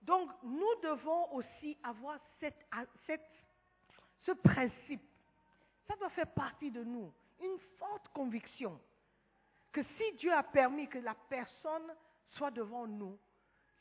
[0.00, 5.02] Donc, nous devons aussi avoir ce principe.
[5.86, 7.12] Ça doit faire partie de nous
[7.42, 8.78] une forte conviction
[9.72, 11.94] que si Dieu a permis que la personne
[12.30, 13.18] soit devant nous,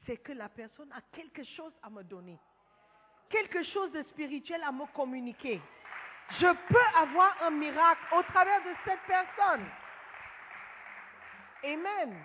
[0.06, 2.40] c'est que la personne a quelque chose à me donner,
[3.30, 5.62] quelque chose de spirituel à me communiquer.
[6.40, 9.66] Je peux avoir un miracle au travers de cette personne.
[11.64, 12.18] Amen.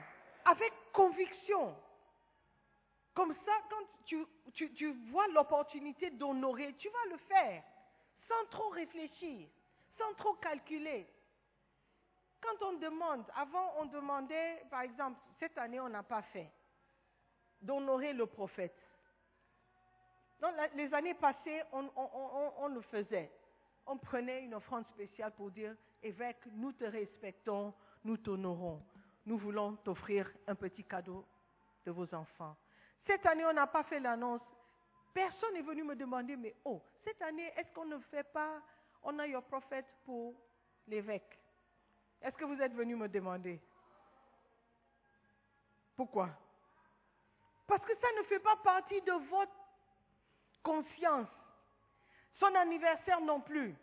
[0.44, 1.76] Avec conviction.
[3.14, 4.24] Comme ça, quand tu,
[4.54, 7.62] tu, tu vois l'opportunité d'honorer, tu vas le faire
[8.28, 9.48] sans trop réfléchir,
[9.98, 11.06] sans trop calculer.
[12.40, 16.50] Quand on demande, avant on demandait, par exemple, cette année on n'a pas fait,
[17.60, 18.76] d'honorer le prophète.
[20.40, 23.32] Dans les années passées, on, le faisait.
[23.86, 27.72] On prenait une offrande spéciale pour dire, évêque, nous te respectons,
[28.04, 28.82] nous t'honorons.
[29.24, 31.24] Nous voulons t'offrir un petit cadeau
[31.86, 32.56] de vos enfants.
[33.06, 34.42] Cette année, on n'a pas fait l'annonce.
[35.14, 38.60] Personne n'est venu me demander, mais oh, cette année, est-ce qu'on ne fait pas,
[39.02, 40.34] on a your prophète pour
[40.86, 41.38] l'évêque?
[42.22, 43.60] Est-ce que vous êtes venu me demander
[45.96, 46.30] Pourquoi?
[47.66, 49.52] Parce que ça ne fait pas partie de votre
[50.62, 51.28] conscience.
[52.38, 53.74] Son anniversaire non plus.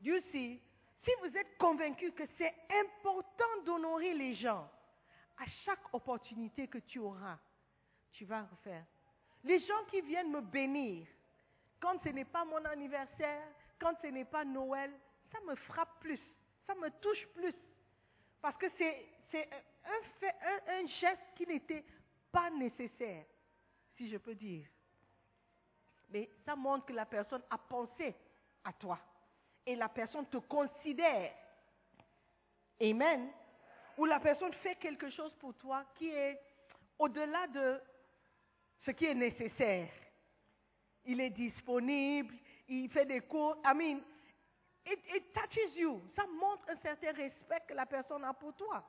[0.00, 0.60] Dieu sait,
[1.04, 4.70] si vous êtes convaincu que c'est important d'honorer les gens,
[5.38, 7.38] à chaque opportunité que tu auras,
[8.12, 8.84] tu vas refaire.
[9.44, 11.06] Les gens qui viennent me bénir,
[11.80, 13.46] quand ce n'est pas mon anniversaire,
[13.78, 14.92] quand ce n'est pas Noël,
[15.32, 16.20] ça me frappe plus
[16.66, 17.54] ça me touche plus.
[18.40, 19.48] Parce que c'est
[20.68, 21.84] un, geste qui n'était
[22.32, 23.24] pas nécessaire,
[23.96, 24.66] si je peux dire.
[26.10, 28.14] Mais ça montre que la personne a pensé
[28.64, 28.98] à toi.
[29.66, 31.32] Et la personne te considère.
[32.80, 33.30] Amen.
[33.96, 36.40] Ou la personne fait quelque chose pour toi qui est
[36.98, 37.80] au-delà de
[38.84, 39.90] ce qui est nécessaire.
[41.04, 42.34] Il est disponible,
[42.68, 43.56] il fait des cours.
[43.64, 44.00] I
[44.86, 46.00] it, touches you.
[46.16, 48.82] Ça montre un certain respect que la personne a pour toi.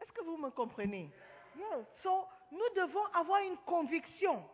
[0.00, 1.10] Est-ce que vous me comprenez?
[2.02, 4.44] So, nous devons avoir une conviction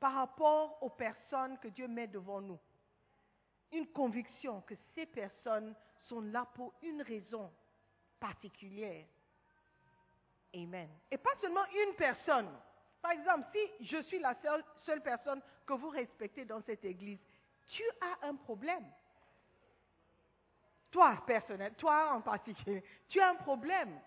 [0.00, 2.58] par rapport aux personnes que Dieu met devant nous.
[3.72, 5.74] une conviction que ces personnes
[6.08, 7.52] sont là pour une raison
[8.20, 9.04] particulière.
[10.54, 10.88] Amen.
[11.10, 12.48] Et pas seulement une personne.
[13.02, 17.18] Par exemple, si je suis la seule, seule personne que vous respectez dans cette église,
[17.68, 18.84] tu as un problème.
[20.96, 24.00] Toi, personnel, toi en particulier, tu as un problème.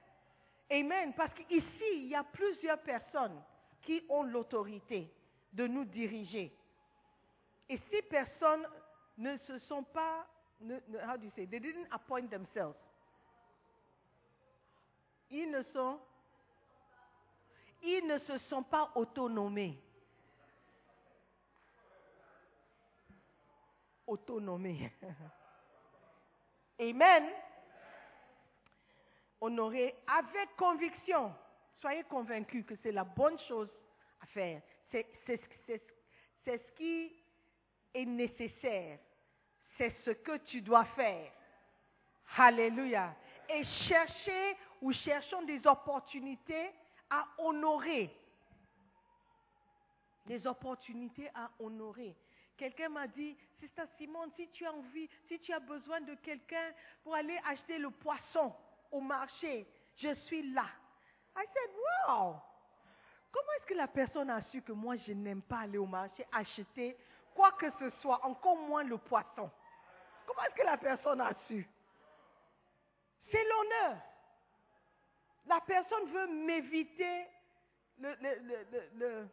[0.72, 1.14] Amen.
[1.14, 3.40] Parce qu'ici, il y a plusieurs personnes
[3.84, 5.08] qui ont l'autorité
[5.54, 6.52] de nous diriger.
[7.70, 8.68] Et ces personnes
[9.20, 10.26] ne se sont pas,
[10.64, 12.74] how do you say, they didn't appoint themselves.
[15.30, 16.00] Ils ne sont,
[17.84, 19.80] ils ne se sont pas autonomés.
[24.08, 24.92] Autonomés.
[26.80, 27.30] Amen.
[29.42, 31.34] Honorer avec conviction.
[31.82, 33.70] Soyez convaincus que c'est la bonne chose
[34.22, 34.62] à faire.
[34.92, 35.06] C'est
[36.46, 37.12] ce qui
[37.94, 39.00] est nécessaire.
[39.78, 41.32] C'est ce que tu dois faire.
[42.38, 43.16] Alléluia.
[43.50, 46.72] Et chercher ou cherchons des opportunités
[47.10, 48.10] à honorer.
[50.26, 52.16] Des opportunités à honorer.
[52.60, 56.74] Quelqu'un m'a dit, Sister Simone, si tu as envie, si tu as besoin de quelqu'un
[57.04, 58.54] pour aller acheter le poisson
[58.92, 60.66] au marché, je suis là.
[61.38, 61.72] I said,
[62.10, 62.36] wow!
[63.32, 66.28] Comment est-ce que la personne a su que moi, je n'aime pas aller au marché
[66.34, 66.98] acheter
[67.34, 69.50] quoi que ce soit, encore moins le poisson?
[70.26, 71.66] Comment est-ce que la personne a su?
[73.32, 73.98] C'est l'honneur.
[75.46, 77.26] La personne veut m'éviter
[78.00, 79.30] le, le, le, le,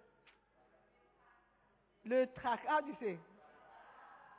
[2.07, 3.19] le, tracas, tu sais,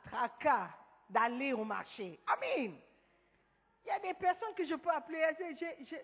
[0.04, 0.68] tracas
[1.08, 2.18] d'aller au marché.
[2.26, 2.78] Amen.
[3.84, 5.24] Il y a des personnes que je peux appeler,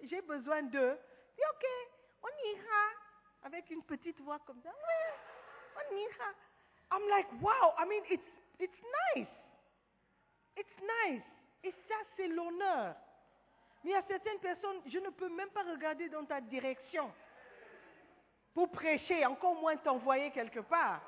[0.04, 0.98] j'ai- besoin d'eux.
[1.36, 1.64] Dis, ok,
[2.22, 2.84] on ira.
[3.44, 4.70] Avec une petite voix comme ça.
[4.70, 5.12] Oui,
[5.76, 6.30] on ira.
[6.92, 8.22] I'm like, wow, I mean, it's,
[8.58, 8.82] it's
[9.14, 9.28] nice.
[10.56, 11.22] It's nice.
[11.62, 12.94] Et ça, c'est l'honneur.
[13.82, 17.12] Mais il y a certaines personnes, je ne peux même pas regarder dans ta direction
[18.54, 21.02] pour prêcher, encore moins t'envoyer quelque part.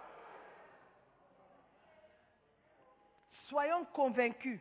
[3.48, 4.60] Soyons convaincus.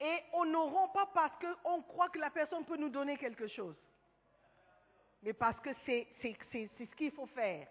[0.00, 3.76] Et honorons pas parce qu'on croit que la personne peut nous donner quelque chose,
[5.22, 7.66] mais parce que c'est ce qu'il faut faire.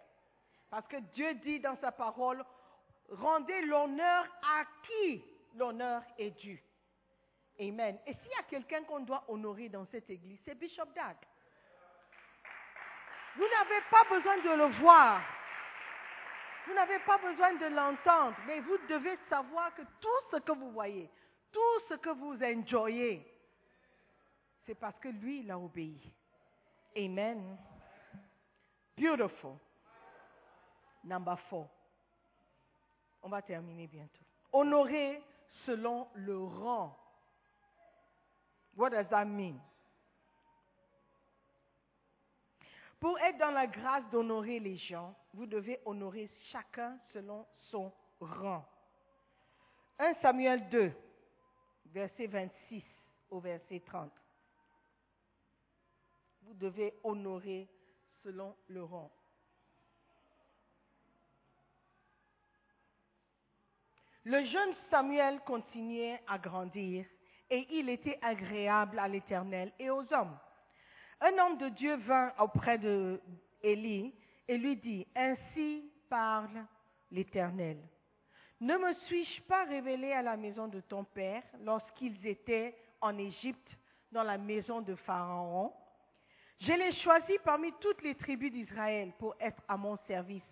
[0.70, 2.44] Parce que Dieu dit dans sa parole,
[3.10, 5.24] rendez l'honneur à qui
[5.56, 6.64] l'honneur est dû.
[7.60, 8.00] Amen.
[8.08, 11.18] Et s'il y a quelqu'un qu'on doit honorer dans cette église, c'est Bishop Dag.
[13.36, 15.22] Vous n'avez pas besoin de le voir.
[16.66, 20.72] Vous n'avez pas besoin de l'entendre, mais vous devez savoir que tout ce que vous
[20.72, 21.10] voyez,
[21.52, 23.26] tout ce que vous enjoyez,
[24.66, 26.00] c'est parce que lui, il a obéi.
[26.96, 27.58] Amen.
[28.98, 29.58] Beautiful.
[31.04, 31.68] Number four.
[33.24, 34.24] On va terminer bientôt.
[34.54, 35.22] Honorer
[35.66, 36.96] selon le rang.
[38.76, 39.60] What does that mean?
[43.04, 47.92] Pour être dans la grâce d'honorer les gens, vous devez honorer chacun selon son
[48.22, 48.66] rang.
[50.00, 50.90] 1 Samuel 2,
[51.88, 52.82] verset 26
[53.30, 54.10] au verset 30.
[56.44, 57.68] Vous devez honorer
[58.24, 59.12] selon le rang.
[64.24, 67.06] Le jeune Samuel continuait à grandir
[67.50, 70.40] et il était agréable à l'Éternel et aux hommes.
[71.26, 73.22] Un homme de Dieu vint auprès de
[73.62, 74.14] Élie
[74.46, 76.66] et lui dit, Ainsi parle
[77.12, 77.78] l'Éternel.
[78.60, 83.72] Ne me suis-je pas révélé à la maison de ton père lorsqu'ils étaient en Égypte
[84.12, 85.72] dans la maison de Pharaon?
[86.60, 90.44] Je l'ai choisi parmi toutes les tribus d'Israël pour être à mon service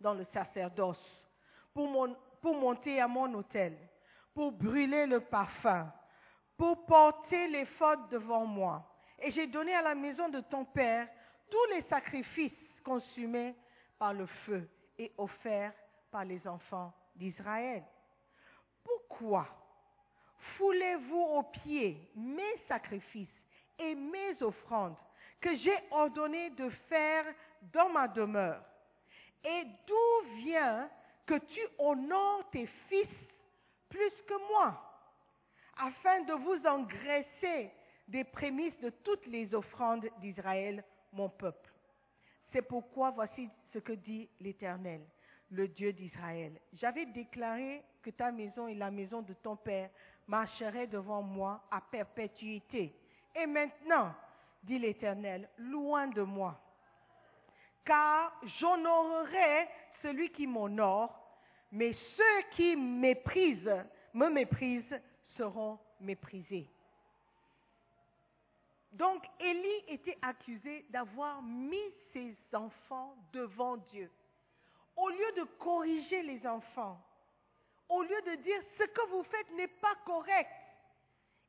[0.00, 1.26] dans le sacerdoce,
[1.74, 2.08] pour,
[2.40, 3.76] pour monter à mon autel,
[4.32, 5.92] pour brûler le parfum,
[6.56, 8.89] pour porter les fautes devant moi.
[9.20, 11.06] Et j'ai donné à la maison de ton père
[11.50, 12.52] tous les sacrifices
[12.82, 13.54] consumés
[13.98, 14.68] par le feu
[14.98, 15.74] et offerts
[16.10, 17.82] par les enfants d'Israël.
[18.82, 19.46] Pourquoi
[20.56, 23.28] foulez-vous aux pieds mes sacrifices
[23.78, 24.96] et mes offrandes
[25.40, 27.24] que j'ai ordonné de faire
[27.72, 28.62] dans ma demeure?
[29.44, 30.88] Et d'où vient
[31.26, 33.08] que tu honores tes fils
[33.88, 34.80] plus que moi
[35.78, 37.70] afin de vous engraisser
[38.10, 41.70] des prémices de toutes les offrandes d'Israël, mon peuple.
[42.52, 45.00] C'est pourquoi voici ce que dit l'Éternel,
[45.52, 46.60] le Dieu d'Israël.
[46.72, 49.90] J'avais déclaré que ta maison et la maison de ton Père
[50.26, 52.92] marcheraient devant moi à perpétuité.
[53.34, 54.12] Et maintenant,
[54.64, 56.60] dit l'Éternel, loin de moi,
[57.84, 59.68] car j'honorerai
[60.02, 61.16] celui qui m'honore,
[61.70, 65.00] mais ceux qui méprisent me méprisent
[65.36, 66.68] seront méprisés.
[68.92, 74.10] Donc Élie était accusé d'avoir mis ses enfants devant Dieu.
[74.96, 77.00] Au lieu de corriger les enfants,
[77.88, 80.50] au lieu de dire ce que vous faites n'est pas correct,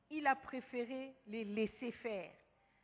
[0.10, 2.32] il a préféré les laisser faire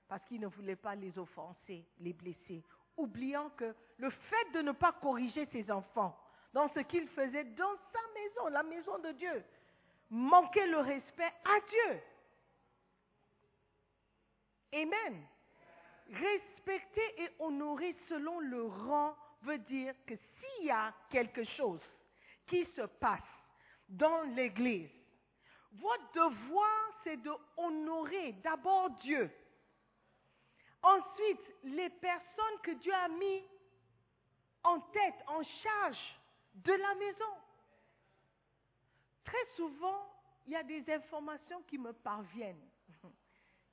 [0.07, 2.63] parce qu'il ne voulait pas les offenser, les blesser,
[2.95, 6.17] oubliant que le fait de ne pas corriger ses enfants
[6.53, 9.43] dans ce qu'ils faisaient dans sa maison, la maison de Dieu,
[10.09, 12.01] manquait le respect à Dieu.
[14.73, 15.27] Amen.
[16.09, 21.81] Respecter et honorer selon le rang veut dire que s'il y a quelque chose
[22.47, 23.21] qui se passe
[23.89, 24.89] dans l'Église,
[25.73, 29.29] votre devoir, c'est de honorer d'abord Dieu.
[30.81, 33.43] Ensuite, les personnes que Dieu a mis
[34.63, 36.19] en tête, en charge
[36.55, 37.35] de la maison.
[39.23, 40.09] Très souvent,
[40.45, 42.69] il y a des informations qui me parviennent,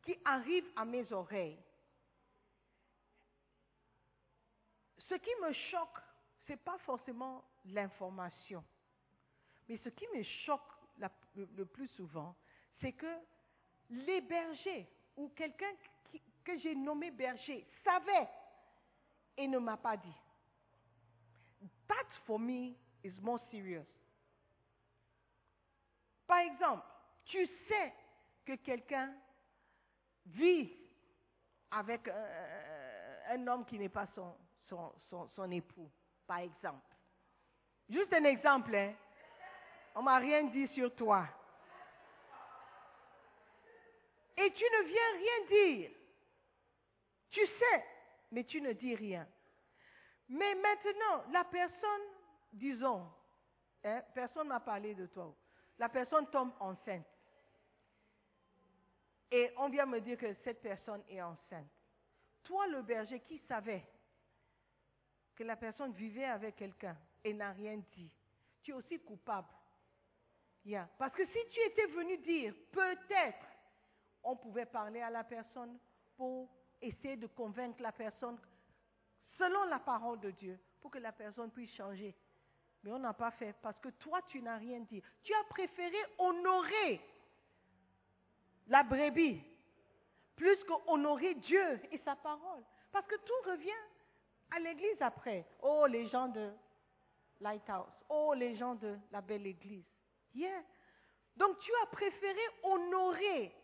[0.04, 1.58] qui arrivent à mes oreilles.
[4.98, 5.98] Ce qui me choque,
[6.46, 8.64] ce n'est pas forcément l'information.
[9.68, 10.60] Mais ce qui me choque
[10.96, 11.08] le,
[11.56, 12.36] le plus souvent,
[12.80, 13.18] c'est que
[13.90, 14.86] les bergers
[15.16, 15.72] ou quelqu'un
[16.44, 18.28] que j'ai nommé berger savait
[19.36, 20.20] et ne m'a pas dit.
[21.88, 23.86] That for me is more serious.
[26.26, 26.84] Par exemple,
[27.24, 27.92] tu sais
[28.44, 29.14] que quelqu'un
[30.26, 30.72] vit
[31.70, 34.36] avec euh, un homme qui n'est pas son,
[34.68, 35.90] son, son, son époux,
[36.26, 36.94] par exemple.
[37.88, 38.94] Juste un exemple, hein.
[39.96, 41.26] On m'a rien dit sur toi.
[44.36, 45.90] Et tu ne viens rien dire.
[47.30, 47.84] Tu sais,
[48.32, 49.26] mais tu ne dis rien.
[50.28, 52.02] Mais maintenant, la personne,
[52.52, 53.08] disons,
[53.84, 55.32] hein, personne m'a parlé de toi.
[55.78, 57.06] La personne tombe enceinte.
[59.30, 61.66] Et on vient me dire que cette personne est enceinte.
[62.44, 63.84] Toi, le berger, qui savait
[65.34, 68.10] que la personne vivait avec quelqu'un et n'a rien dit,
[68.62, 69.48] tu es aussi coupable.
[70.98, 73.46] Parce que si tu étais venu dire, peut-être,
[74.22, 75.78] on pouvait parler à la personne
[76.16, 76.48] pour
[76.80, 78.38] essayer de convaincre la personne
[79.36, 82.14] selon la parole de Dieu, pour que la personne puisse changer.
[82.82, 85.02] Mais on n'a pas fait parce que toi, tu n'as rien dit.
[85.22, 87.00] Tu as préféré honorer
[88.66, 89.42] la brebis
[90.36, 92.62] plus qu'honorer Dieu et sa parole.
[92.92, 93.70] Parce que tout revient
[94.50, 95.46] à l'église après.
[95.62, 96.52] Oh, les gens de
[97.40, 97.92] Lighthouse.
[98.08, 99.84] Oh, les gens de la belle église.
[100.34, 100.62] Yeah.
[101.36, 103.54] Donc tu as préféré honorer.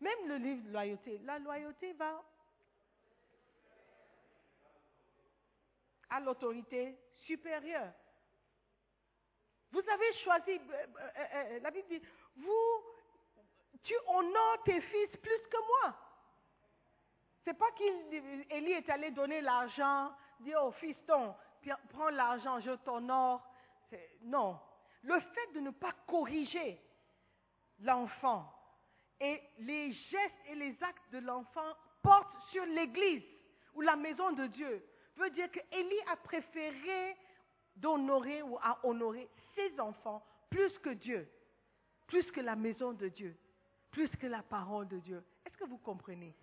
[0.00, 1.18] Même le livre de loyauté.
[1.24, 2.22] La loyauté va
[6.10, 7.92] à l'autorité supérieure.
[9.70, 12.02] Vous avez choisi, euh, euh, euh, la Bible dit,
[12.36, 12.84] vous,
[13.82, 15.94] tu honores tes fils plus que moi.
[17.44, 21.34] C'est pas qu'Élie est allé donner l'argent, dire au fiston,
[21.90, 23.42] prends l'argent, je t'honore.
[24.22, 24.58] Non.
[25.02, 26.80] Le fait de ne pas corriger
[27.80, 28.52] l'enfant
[29.20, 33.24] et les gestes et les actes de l'enfant portent sur l'église
[33.74, 34.84] ou la maison de Dieu
[35.16, 37.16] veut dire que Élie a préféré
[37.76, 41.28] d'honorer ou à honorer ses enfants plus que Dieu,
[42.06, 43.36] plus que la maison de Dieu,
[43.92, 45.22] plus que la parole de Dieu.
[45.46, 46.34] Est-ce que vous comprenez?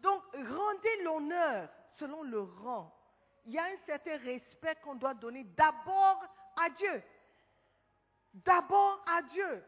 [0.00, 2.92] Donc, rendez l'honneur selon le rang.
[3.44, 6.24] Il y a un certain respect qu'on doit donner d'abord
[6.56, 7.02] à Dieu.
[8.32, 9.62] D'abord à Dieu.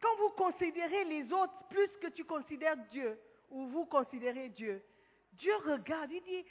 [0.00, 3.18] Quand vous considérez les autres plus que tu considères Dieu,
[3.50, 4.84] ou vous considérez Dieu,
[5.32, 6.44] Dieu regarde, il dit,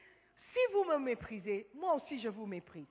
[0.53, 2.87] si vous me méprisez, moi aussi je vous méprise.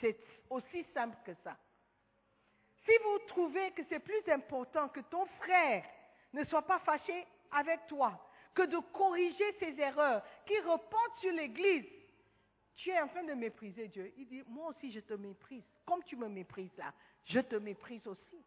[0.00, 0.18] C'est
[0.48, 1.56] aussi simple que ça.
[2.84, 5.84] Si vous trouvez que c'est plus important que ton frère
[6.32, 8.18] ne soit pas fâché avec toi,
[8.54, 11.86] que de corriger ses erreurs qui reportent sur l'Église,
[12.76, 14.12] tu es en train de mépriser Dieu.
[14.16, 15.64] Il dit, moi aussi je te méprise.
[15.84, 16.92] Comme tu me méprises là,
[17.24, 18.42] je te méprise aussi.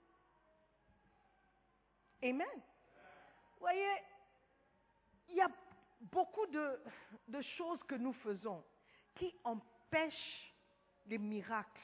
[2.24, 2.48] Amen.
[2.56, 3.96] Vous voyez,
[5.30, 5.50] il y a
[6.02, 6.82] beaucoup de,
[7.28, 8.64] de choses que nous faisons
[9.16, 10.54] qui empêchent
[11.06, 11.82] les miracles,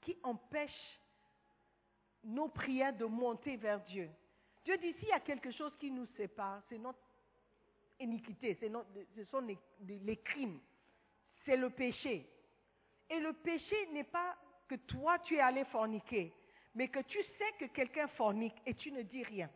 [0.00, 1.00] qui empêchent
[2.24, 4.10] nos prières de monter vers Dieu.
[4.64, 6.98] Dieu dit, s'il y a quelque chose qui nous sépare, c'est notre
[8.00, 8.54] iniquité,
[9.14, 10.58] ce sont les, les crimes,
[11.44, 12.26] c'est le péché.
[13.10, 14.36] Et le péché n'est pas
[14.68, 16.32] que toi tu es allé forniquer,
[16.74, 19.50] mais que tu sais que quelqu'un fornique et tu ne dis rien.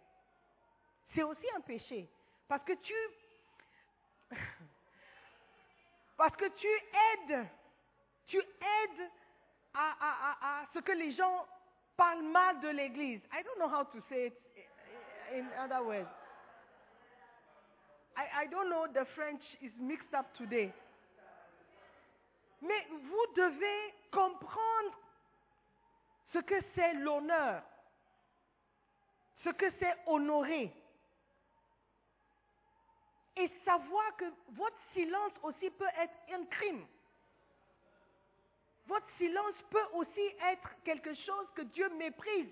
[1.15, 2.09] C'est aussi un péché.
[2.47, 2.95] Parce que tu.
[6.17, 7.47] Parce que tu aides.
[8.27, 9.11] Tu aides
[9.73, 11.47] à, à- à- à ce que les gens
[11.99, 13.21] parle mal de l'Église.
[13.33, 14.41] I don't know how to say it
[15.35, 16.09] in other words.
[18.17, 20.73] I, I don't know, the French is mixed up today.
[22.63, 24.95] Mais vous devez comprendre
[26.33, 27.63] ce que c'est l'honneur,
[29.45, 30.73] ce que c'est honorer.
[33.37, 34.25] Et savoir que
[34.57, 36.85] votre silence aussi peut être un crime.
[38.89, 42.51] Votre silence peut aussi être quelque chose que Dieu méprise.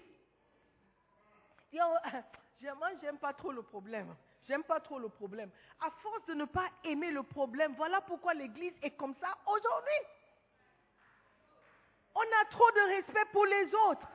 [1.72, 4.14] Moi, j'aime pas trop le problème.
[4.46, 5.50] J'aime pas trop le problème.
[5.80, 10.02] À force de ne pas aimer le problème, voilà pourquoi l'Église est comme ça aujourd'hui.
[12.14, 14.08] On a trop de respect pour les autres.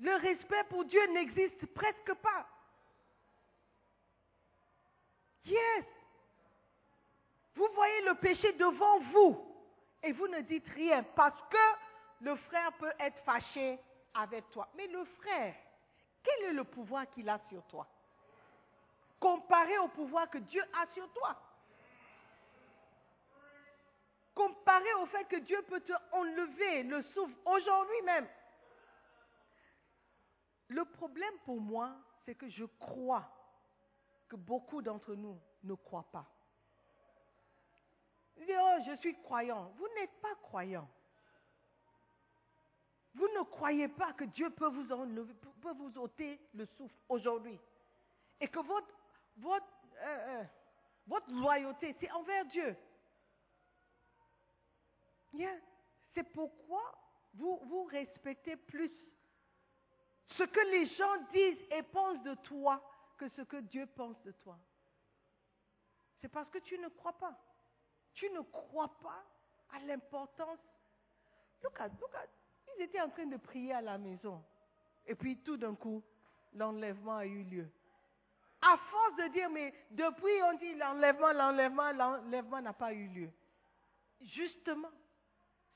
[0.00, 2.46] Le respect pour Dieu n'existe presque pas.
[5.44, 5.84] Yes.
[7.54, 9.55] Vous voyez le péché devant vous
[10.02, 13.78] et vous ne dites rien parce que le frère peut être fâché
[14.14, 14.68] avec toi.
[14.76, 15.54] Mais le frère,
[16.22, 17.86] quel est le pouvoir qu'il a sur toi?
[19.18, 21.36] Comparé au pouvoir que Dieu a sur toi.
[24.34, 28.28] Comparé au fait que Dieu peut te enlever le souffle aujourd'hui même.
[30.68, 33.24] Le problème pour moi, c'est que je crois
[34.28, 36.26] que beaucoup d'entre nous ne croient pas.
[38.38, 39.72] Oh, je suis croyant.
[39.76, 40.88] Vous n'êtes pas croyant.
[43.14, 47.58] Vous ne croyez pas que Dieu peut vous, enlever, peut vous ôter le souffle aujourd'hui.
[48.40, 48.94] Et que votre,
[50.02, 50.44] euh,
[51.08, 52.76] euh, loyauté, c'est envers Dieu.
[56.14, 56.82] C'est pourquoi
[57.34, 58.90] vous respectez plus
[60.30, 62.82] ce que les gens disent et pensent de toi
[63.16, 64.58] que ce que Dieu pense de toi.
[66.20, 67.38] C'est parce que tu ne crois pas.
[68.16, 69.22] Tu ne crois pas
[69.72, 70.58] à l'importance.
[71.62, 72.28] Look at, look at.
[72.76, 74.42] Ils étaient en train de prier à la maison.
[75.06, 76.02] Et puis tout d'un coup,
[76.54, 77.68] l'enlèvement a eu lieu.
[78.62, 83.30] À force de dire, mais depuis on dit l'enlèvement, l'enlèvement, l'enlèvement n'a pas eu lieu.
[84.20, 84.90] Justement,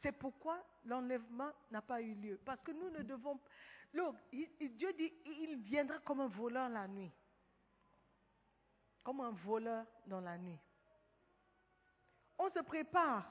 [0.02, 2.40] c'est pourquoi l'enlèvement n'a pas eu lieu.
[2.44, 3.38] Parce que nous ne devons.
[3.92, 7.12] Look, Dieu dit, il viendra comme un voleur la nuit.
[9.04, 10.58] Comme un voleur dans la nuit.
[12.40, 13.22] On se prépare.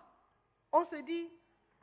[0.71, 1.31] On se dit,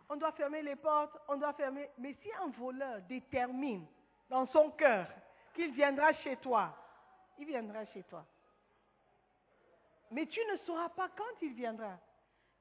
[0.09, 1.91] on doit fermer les portes, on doit fermer.
[1.99, 3.85] Mais si un voleur détermine
[4.31, 5.09] dans son cœur
[5.53, 6.73] qu'il viendra chez toi,
[7.39, 8.25] il viendra chez toi.
[10.13, 11.99] Mais tu ne sauras pas quand il viendra.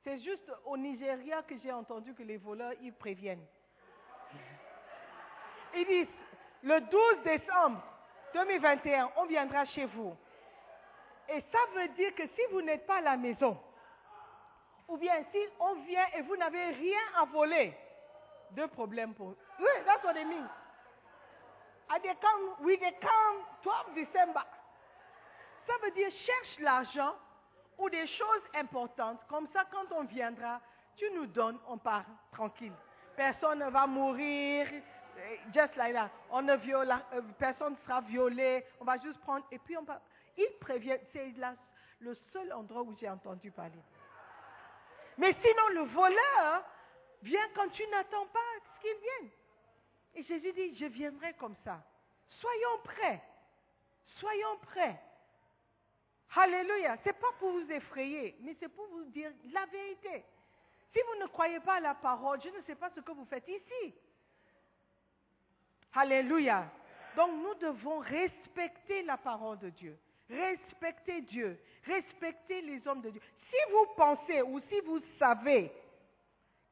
[0.03, 3.45] C'est juste au Nigeria que j'ai entendu que les voleurs, ils préviennent.
[5.75, 6.15] Ils disent,
[6.63, 7.83] le 12 décembre
[8.33, 10.15] 2021, on viendra chez vous.
[11.29, 13.59] Et ça veut dire que si vous n'êtes pas à la maison,
[14.87, 17.73] ou bien si on vient et vous n'avez rien à voler,
[18.51, 20.49] deux problèmes pour Oui, that's what it means.
[21.89, 24.41] Come, we they come 12 December.
[25.67, 27.15] Ça veut dire cherche l'argent
[27.77, 29.19] ou des choses importantes.
[29.27, 30.61] Comme ça, quand on viendra,
[30.95, 32.73] tu nous donnes, on part tranquille.
[33.15, 36.09] Personne ne va mourir, eh, just like that.
[36.31, 38.65] On ne viola, euh, personne ne sera violé.
[38.79, 40.01] On va juste prendre et puis on va.
[40.37, 40.97] Il prévient.
[41.13, 41.33] C'est
[41.99, 43.79] le seul endroit où j'ai entendu parler.
[45.17, 46.63] Mais sinon, le voleur
[47.21, 49.31] vient quand tu n'attends pas ce qu'il vienne.
[50.15, 51.81] Et Jésus dit, je viendrai comme ça.
[52.29, 53.21] Soyons prêts.
[54.19, 54.99] Soyons prêts.
[56.35, 56.97] Alléluia.
[56.97, 60.23] Ce n'est pas pour vous effrayer, mais c'est pour vous dire la vérité.
[60.93, 63.25] Si vous ne croyez pas à la parole, je ne sais pas ce que vous
[63.25, 63.93] faites ici.
[65.93, 66.69] Alléluia.
[67.15, 69.97] Donc nous devons respecter la parole de Dieu,
[70.29, 73.21] respecter Dieu, respecter les hommes de Dieu.
[73.49, 75.71] Si vous pensez ou si vous savez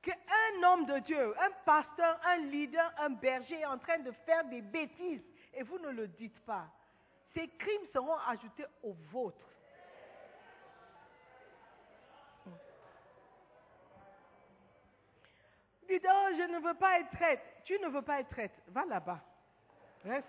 [0.02, 4.44] qu'un homme de Dieu, un pasteur, un leader, un berger est en train de faire
[4.46, 6.68] des bêtises et vous ne le dites pas,
[7.34, 9.50] ces crimes seront ajoutés aux vôtres.
[15.88, 17.42] Dites, oh, je ne veux pas être traite.
[17.66, 18.54] Tu ne veux pas être traite.
[18.68, 19.20] Va là-bas.
[20.04, 20.28] Reste.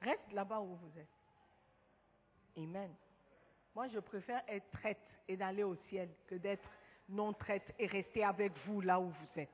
[0.00, 1.17] Reste là-bas où vous êtes.
[2.58, 2.92] Amen.
[3.74, 4.98] Moi, je préfère être traite
[5.28, 6.68] et d'aller au ciel que d'être
[7.08, 9.48] non traite et rester avec vous là où vous êtes.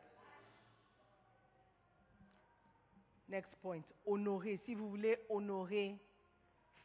[3.28, 3.82] Next point.
[4.06, 4.58] Honorer.
[4.64, 5.98] Si vous voulez honorer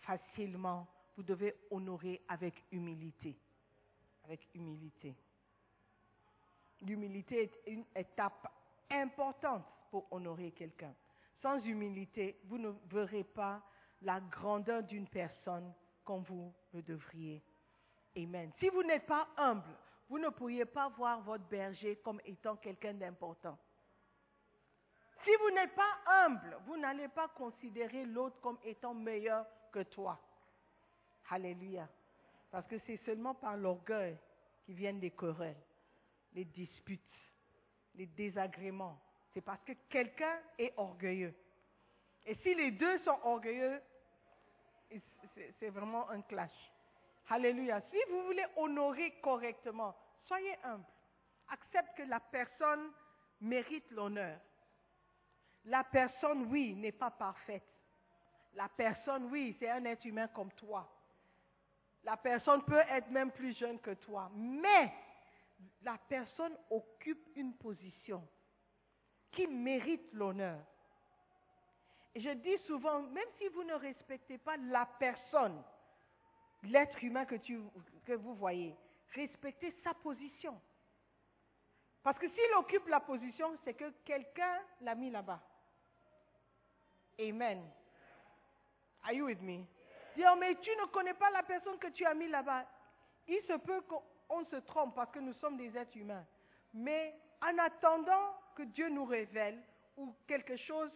[0.01, 3.38] facilement, vous devez honorer avec humilité.
[4.26, 5.15] Avec humilité.
[6.82, 8.51] L'humilité est une étape
[8.89, 10.93] importante pour honorer quelqu'un.
[11.41, 13.61] Sans humilité, vous ne verrez pas
[14.01, 15.74] la grandeur d'une personne
[16.10, 17.39] comme vous le devriez.
[18.18, 18.51] Amen.
[18.57, 19.78] Si vous n'êtes pas humble,
[20.10, 23.55] vous ne pourriez pas voir votre berger comme étant quelqu'un d'important.
[25.24, 30.20] si vous n'êtes pas humble, vous n'allez pas considérer l'autre comme étant meilleur que toi.
[31.30, 31.88] Alléluia.
[32.49, 34.18] Parce que c'est seulement par l'orgueil
[34.66, 35.62] qui viennent les querelles,
[36.34, 37.20] les disputes,
[37.93, 38.99] les désagréments.
[39.36, 41.36] C'est parce que quelqu'un est orgueilleux.
[42.26, 43.80] Et si les deux sont orgueilleux,
[45.59, 46.71] c'est- vraiment un clash.
[47.29, 47.81] Alléluia.
[47.91, 50.85] Si vous voulez honorer correctement, soyez humble.
[51.49, 52.91] Accepte que la personne
[53.41, 54.39] mérite l'honneur.
[55.65, 57.63] La personne, oui, n'est pas parfaite.
[58.53, 60.89] La personne, oui, c'est un être humain comme toi.
[62.03, 64.31] La personne peut être même plus jeune que toi.
[64.33, 64.91] Mais
[65.81, 68.27] la personne occupe une position
[69.31, 70.59] qui mérite l'honneur.
[72.16, 75.62] Je dis souvent, même si vous ne respectez pas la personne,
[76.64, 78.76] l'être humain que, vous voyez,
[79.14, 80.60] respectez sa position.
[82.01, 85.41] Parce que s'il occupe la position, c'est que quelqu'un l'a mis là-bas.
[87.20, 87.64] Amen.
[89.03, 89.66] Are you with me?
[90.18, 92.66] Oh, mais tu ne connais pas la personne que tu as mis là-bas.
[93.28, 96.26] Il se peut qu'on se trompe parce que nous sommes des êtres humains.
[96.74, 99.62] Mais en attendant que Dieu nous révèle
[99.97, 100.91] ou quelque chose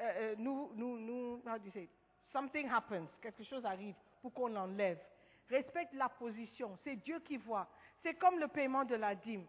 [0.00, 1.88] euh, euh, nous, nous, nous, how do you say,
[2.32, 4.98] something happens, quelque chose arrive pour qu'on l'enlève.
[5.48, 7.68] Respecte la position, c'est Dieu qui voit.
[8.02, 9.44] C'est comme le paiement de la dîme.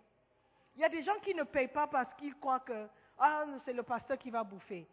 [0.75, 2.87] Il y a des gens qui ne payent pas parce qu'ils croient que
[3.19, 4.87] ah, c'est le pasteur qui va bouffer.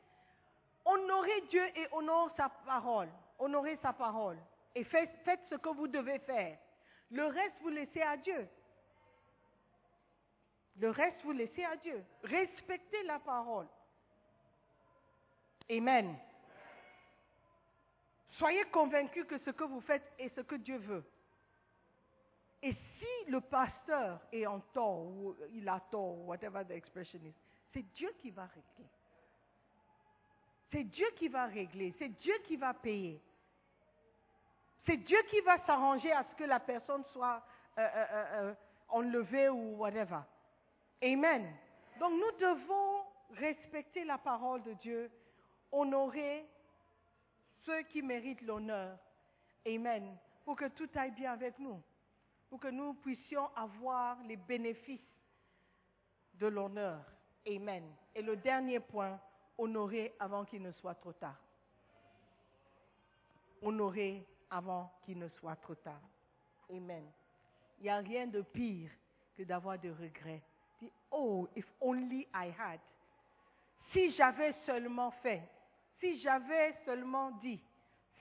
[0.85, 3.09] Honorez Dieu et honorez sa parole.
[3.39, 4.39] Honorez sa parole.
[4.75, 6.59] Et faites, faites ce que vous devez faire.
[7.11, 8.49] Le reste, vous laissez à Dieu.
[10.77, 12.05] Le reste, vous laissez à Dieu.
[12.23, 13.67] Respectez la parole.
[15.71, 16.17] Amen.
[18.31, 21.05] Soyez convaincus que ce que vous faites est ce que Dieu veut.
[22.63, 27.35] Et si le pasteur est en tort ou il a tort, whatever the expression is,
[27.73, 28.91] c'est Dieu qui va régler.
[30.71, 33.21] C'est Dieu qui va régler, c'est Dieu qui va payer.
[34.87, 37.43] C'est Dieu qui va s'arranger à ce que la personne soit
[37.79, 38.55] euh, euh, euh,
[38.89, 40.21] enlevée ou whatever.
[41.03, 41.55] Amen.
[42.01, 43.03] Donc nous devons
[43.35, 45.11] respecter la parole de Dieu,
[45.73, 46.47] honorer
[47.65, 48.99] ceux qui méritent l'honneur.
[49.67, 50.17] Amen.
[50.45, 51.83] Pour que tout aille bien avec nous.
[52.49, 55.01] Pour que nous puissions avoir les bénéfices
[56.35, 57.05] de l'honneur.
[57.47, 57.85] Amen.
[58.15, 59.21] Et le dernier point,
[59.57, 61.39] honorer avant qu'il ne soit trop tard.
[63.61, 66.01] Honorer avant qu'il ne soit trop tard.
[66.71, 67.05] Amen.
[67.79, 68.91] Il n'y a rien de pire
[69.37, 70.43] que d'avoir des regrets.
[71.11, 72.81] Oh, if only I had.
[73.93, 75.43] Si j'avais seulement fait,
[76.01, 77.61] si j'avais seulement dit,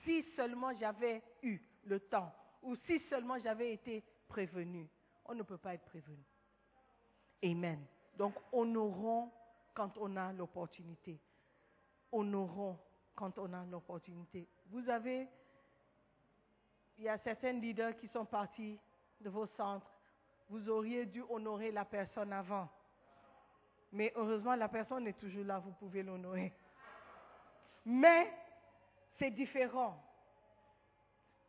[0.04, 4.88] si seulement j'avais eu le temps, ou si seulement j'avais été prévenu.
[5.26, 6.22] On ne peut pas être prévenu.
[7.44, 7.84] Amen.
[8.16, 9.30] Donc, honorons
[9.74, 11.18] quand on a l'opportunité.
[12.10, 12.78] Honorons
[13.14, 14.48] quand on a l'opportunité.
[14.70, 15.28] Vous avez,
[16.98, 18.78] il y a certains leaders qui sont partis
[19.20, 19.90] de vos centres.
[20.48, 22.68] Vous auriez dû honorer la personne avant.
[23.92, 26.52] Mais heureusement, la personne est toujours là, vous pouvez l'honorer.
[27.90, 28.30] Mais
[29.18, 29.98] c'est différent.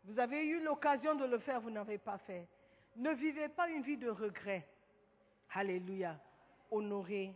[0.05, 2.47] Vous avez eu l'occasion de le faire, vous n'avez pas fait.
[2.95, 4.65] Ne vivez pas une vie de regret.
[5.53, 6.17] Alléluia.
[6.71, 7.35] Honorez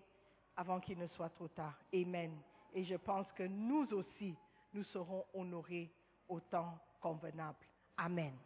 [0.56, 1.78] avant qu'il ne soit trop tard.
[1.94, 2.32] Amen.
[2.74, 4.38] Et je pense que nous aussi,
[4.74, 5.92] nous serons honorés
[6.30, 7.58] au temps convenable.
[7.98, 8.38] Amen.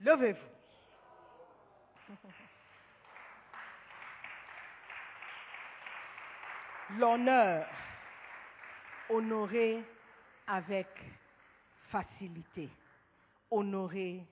[0.00, 0.40] Levez-vous.
[6.98, 7.68] L'honneur,
[9.10, 9.82] honorer
[10.46, 10.88] avec
[11.90, 12.68] facilité,
[13.50, 14.24] honorer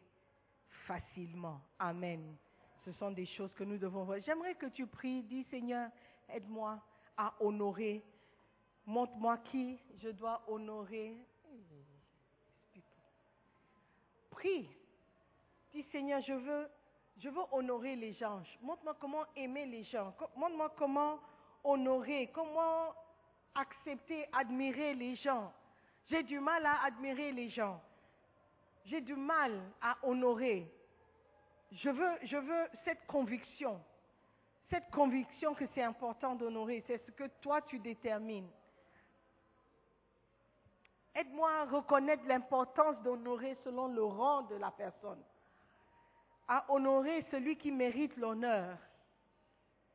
[0.87, 1.61] facilement.
[1.79, 2.37] Amen.
[2.85, 4.19] Ce sont des choses que nous devons voir.
[4.25, 5.91] J'aimerais que tu pries, dis Seigneur,
[6.29, 6.79] aide-moi
[7.17, 8.03] à honorer.
[8.87, 11.17] Montre-moi qui je dois honorer.
[14.31, 14.69] Prie.
[15.73, 16.69] Dis Seigneur, je veux,
[17.19, 18.43] je veux honorer les gens.
[18.63, 20.15] Montre-moi comment aimer les gens.
[20.37, 21.19] Montre-moi comment
[21.65, 22.95] honorer, comment
[23.57, 25.53] accepter, admirer les gens.
[26.09, 27.81] J'ai du mal à admirer les gens.
[28.85, 30.71] J'ai du mal à honorer.
[31.73, 33.81] Je veux, je veux cette conviction.
[34.71, 36.85] Cette conviction que c'est important d'honorer.
[36.87, 38.49] C'est ce que toi tu détermines.
[41.15, 45.23] Aide-moi à reconnaître l'importance d'honorer selon le rang de la personne.
[46.47, 48.77] À honorer celui qui mérite l'honneur.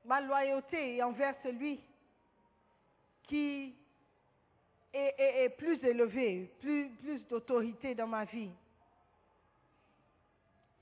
[0.03, 1.79] Ma loyauté envers celui
[3.31, 3.73] qui
[4.91, 6.89] est, plus élevé, plus
[7.29, 8.51] d'autorité dans ma vie.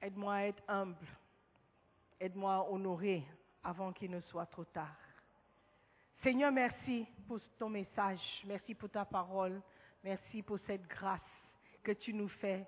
[0.01, 1.05] Aide-moi à être humble.
[2.19, 3.23] Aide-moi à honorer
[3.63, 4.97] avant qu'il ne soit trop tard.
[6.23, 8.19] Seigneur, merci pour ton message.
[8.47, 9.61] Merci pour ta parole.
[10.03, 11.21] Merci pour cette grâce
[11.83, 12.65] que tu nous fais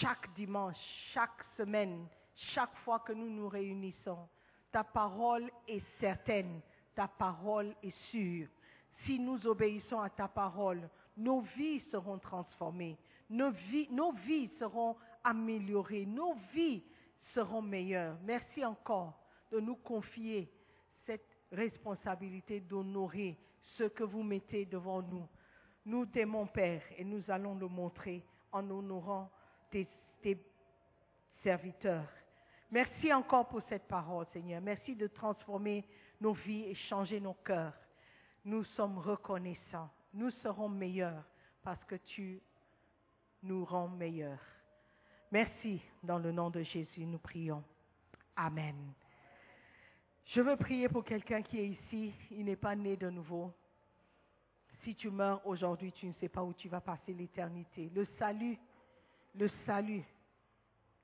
[0.00, 0.76] chaque dimanche,
[1.12, 2.06] chaque semaine,
[2.54, 4.28] chaque fois que nous nous réunissons.
[4.70, 6.60] Ta parole est certaine,
[6.94, 8.46] ta parole est sûre.
[9.04, 12.98] Si nous obéissons à ta parole, nos vies seront transformées,
[13.28, 16.82] nos vies, seront améliorées, nos vies
[17.34, 18.16] seront meilleures.
[18.24, 19.18] Merci encore
[19.52, 20.50] de nous confier
[21.06, 23.36] cette responsabilité d'honorer
[23.76, 25.26] ce que vous mettez devant nous.
[25.86, 29.30] Nous t'aimons, Père, et nous allons le montrer en honorant
[29.70, 29.88] tes
[31.42, 32.08] serviteurs.
[32.70, 34.60] Merci encore pour cette parole, Seigneur.
[34.60, 35.84] Merci de transformer
[36.20, 37.74] nos vies et changer nos cœurs.
[38.44, 39.90] Nous sommes reconnaissants.
[40.14, 41.24] Nous serons meilleurs
[41.62, 42.40] parce que tu
[43.42, 44.40] nous rends meilleurs.
[45.30, 45.80] Merci.
[46.02, 47.62] Dans le nom de Jésus, nous prions.
[48.36, 48.92] Amen.
[50.26, 52.12] Je veux prier pour quelqu'un qui est ici.
[52.30, 53.52] Il n'est pas né de nouveau.
[54.82, 57.90] Si tu meurs aujourd'hui, tu ne sais pas où tu vas passer l'éternité.
[57.94, 58.58] Le salut,
[59.34, 60.02] le salut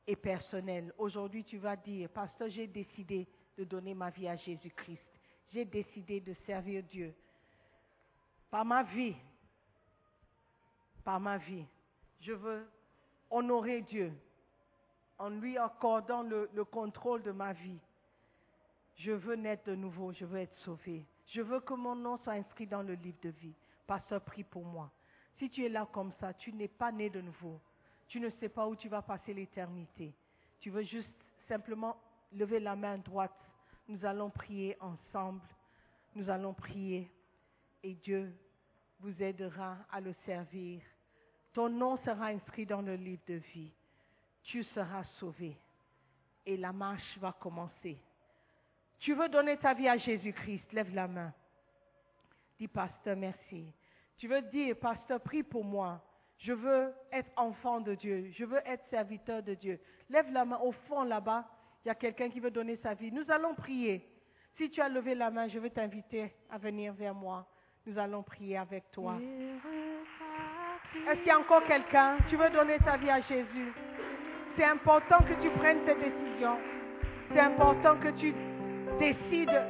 [0.06, 0.92] est personnel.
[0.96, 3.26] Aujourd'hui, tu vas dire, Pasteur, j'ai décidé
[3.58, 5.04] de donner ma vie à Jésus-Christ.
[5.52, 7.14] J'ai décidé de servir Dieu.
[8.56, 9.14] Par ma vie,
[11.04, 11.66] par ma vie,
[12.22, 12.66] je veux
[13.28, 14.10] honorer Dieu
[15.18, 17.78] en lui accordant le, le contrôle de ma vie.
[18.94, 21.04] Je veux naître de nouveau, je veux être sauvé.
[21.26, 23.52] Je veux que mon nom soit inscrit dans le livre de vie.
[23.86, 24.90] Pasteur, prie pour moi.
[25.36, 27.60] Si tu es là comme ça, tu n'es pas né de nouveau.
[28.08, 30.14] Tu ne sais pas où tu vas passer l'éternité.
[30.60, 31.12] Tu veux juste
[31.46, 31.94] simplement
[32.32, 33.38] lever la main droite.
[33.86, 35.42] Nous allons prier ensemble.
[36.14, 37.12] Nous allons prier
[37.82, 38.32] et Dieu
[39.00, 40.80] vous aidera à le servir.
[41.52, 43.72] Ton nom sera inscrit dans le livre de vie.
[44.42, 45.56] Tu seras sauvé
[46.44, 47.98] et la marche va commencer.
[48.98, 51.32] Tu veux donner ta vie à Jésus-Christ, lève la main.
[52.58, 53.66] Dis, pasteur, merci.
[54.16, 56.02] Tu veux dire, pasteur, prie pour moi.
[56.38, 58.30] Je veux être enfant de Dieu.
[58.32, 59.80] Je veux être serviteur de Dieu.
[60.08, 61.48] Lève la main au fond là-bas.
[61.84, 63.12] Il y a quelqu'un qui veut donner sa vie.
[63.12, 64.06] Nous allons prier.
[64.56, 67.46] Si tu as levé la main, je veux t'inviter à venir vers moi.
[67.86, 69.14] Nous allons prier avec toi.
[71.08, 72.16] Est-ce qu'il y a encore quelqu'un?
[72.28, 73.72] Tu veux donner ta vie à Jésus?
[74.56, 76.56] C'est important que tu prennes cette décision.
[77.32, 78.34] C'est important que tu
[78.98, 79.62] décides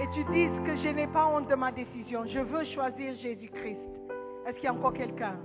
[0.00, 2.26] et tu dises que je n'ai pas honte de ma décision.
[2.26, 3.78] Je veux choisir Jésus-Christ.
[4.46, 5.36] Est-ce qu'il y a encore quelqu'un?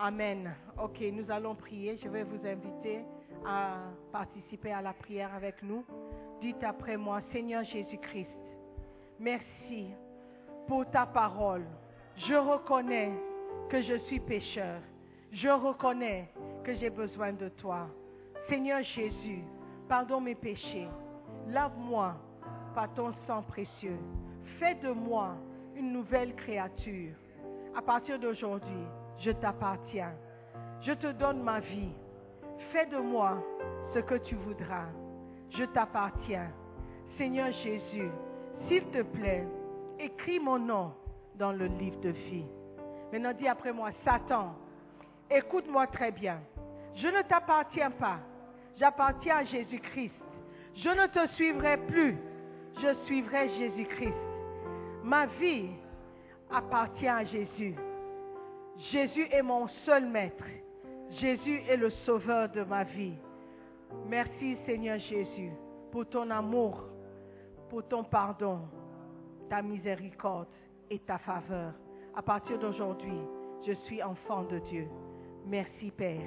[0.00, 0.54] Amen.
[0.80, 1.98] Ok, nous allons prier.
[2.04, 3.00] Je vais vous inviter
[3.44, 3.78] à
[4.12, 5.84] participer à la prière avec nous.
[6.40, 8.28] Dites après moi, Seigneur Jésus-Christ,
[9.18, 9.88] merci
[10.66, 11.64] pour ta parole.
[12.16, 13.12] Je reconnais
[13.68, 14.80] que je suis pécheur.
[15.32, 16.30] Je reconnais
[16.62, 17.88] que j'ai besoin de toi.
[18.48, 19.42] Seigneur Jésus,
[19.88, 20.88] pardonne mes péchés.
[21.48, 22.14] Lave-moi
[22.74, 23.98] par ton sang précieux.
[24.58, 25.34] Fais de moi
[25.76, 27.14] une nouvelle créature.
[27.76, 28.86] À partir d'aujourd'hui,
[29.18, 30.12] je t'appartiens.
[30.82, 31.92] Je te donne ma vie.
[32.72, 33.42] Fais de moi
[33.92, 34.86] ce que tu voudras.
[35.50, 36.50] Je t'appartiens.
[37.16, 38.10] Seigneur Jésus,
[38.68, 39.46] s'il te plaît,
[40.04, 40.92] écris mon nom
[41.36, 42.44] dans le livre de vie.
[43.12, 44.54] Maintenant dis après moi, Satan,
[45.30, 46.40] écoute-moi très bien.
[46.96, 48.18] Je ne t'appartiens pas.
[48.78, 50.14] J'appartiens à Jésus-Christ.
[50.76, 52.16] Je ne te suivrai plus.
[52.80, 54.14] Je suivrai Jésus-Christ.
[55.02, 55.68] Ma vie
[56.50, 57.74] appartient à Jésus.
[58.90, 60.44] Jésus est mon seul maître.
[61.20, 63.14] Jésus est le sauveur de ma vie.
[64.08, 65.52] Merci Seigneur Jésus
[65.92, 66.82] pour ton amour,
[67.70, 68.62] pour ton pardon,
[69.48, 70.46] ta miséricorde
[70.90, 71.72] et ta faveur.
[72.16, 73.18] À partir d'aujourd'hui,
[73.66, 74.86] je suis enfant de Dieu.
[75.46, 76.20] Merci Père.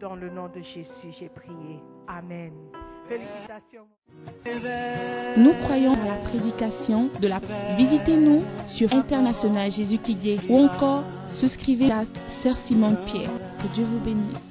[0.00, 1.80] Dans le nom de Jésus, j'ai prié.
[2.06, 2.52] Amen.
[3.08, 3.86] Félicitations.
[5.36, 7.40] Nous croyons à la prédication de la...
[7.76, 12.04] Visitez-nous sur International Jésus qui ou encore souscrivez à
[12.42, 13.30] Sœur Simone Pierre.
[13.62, 14.47] Que Dieu vous bénisse.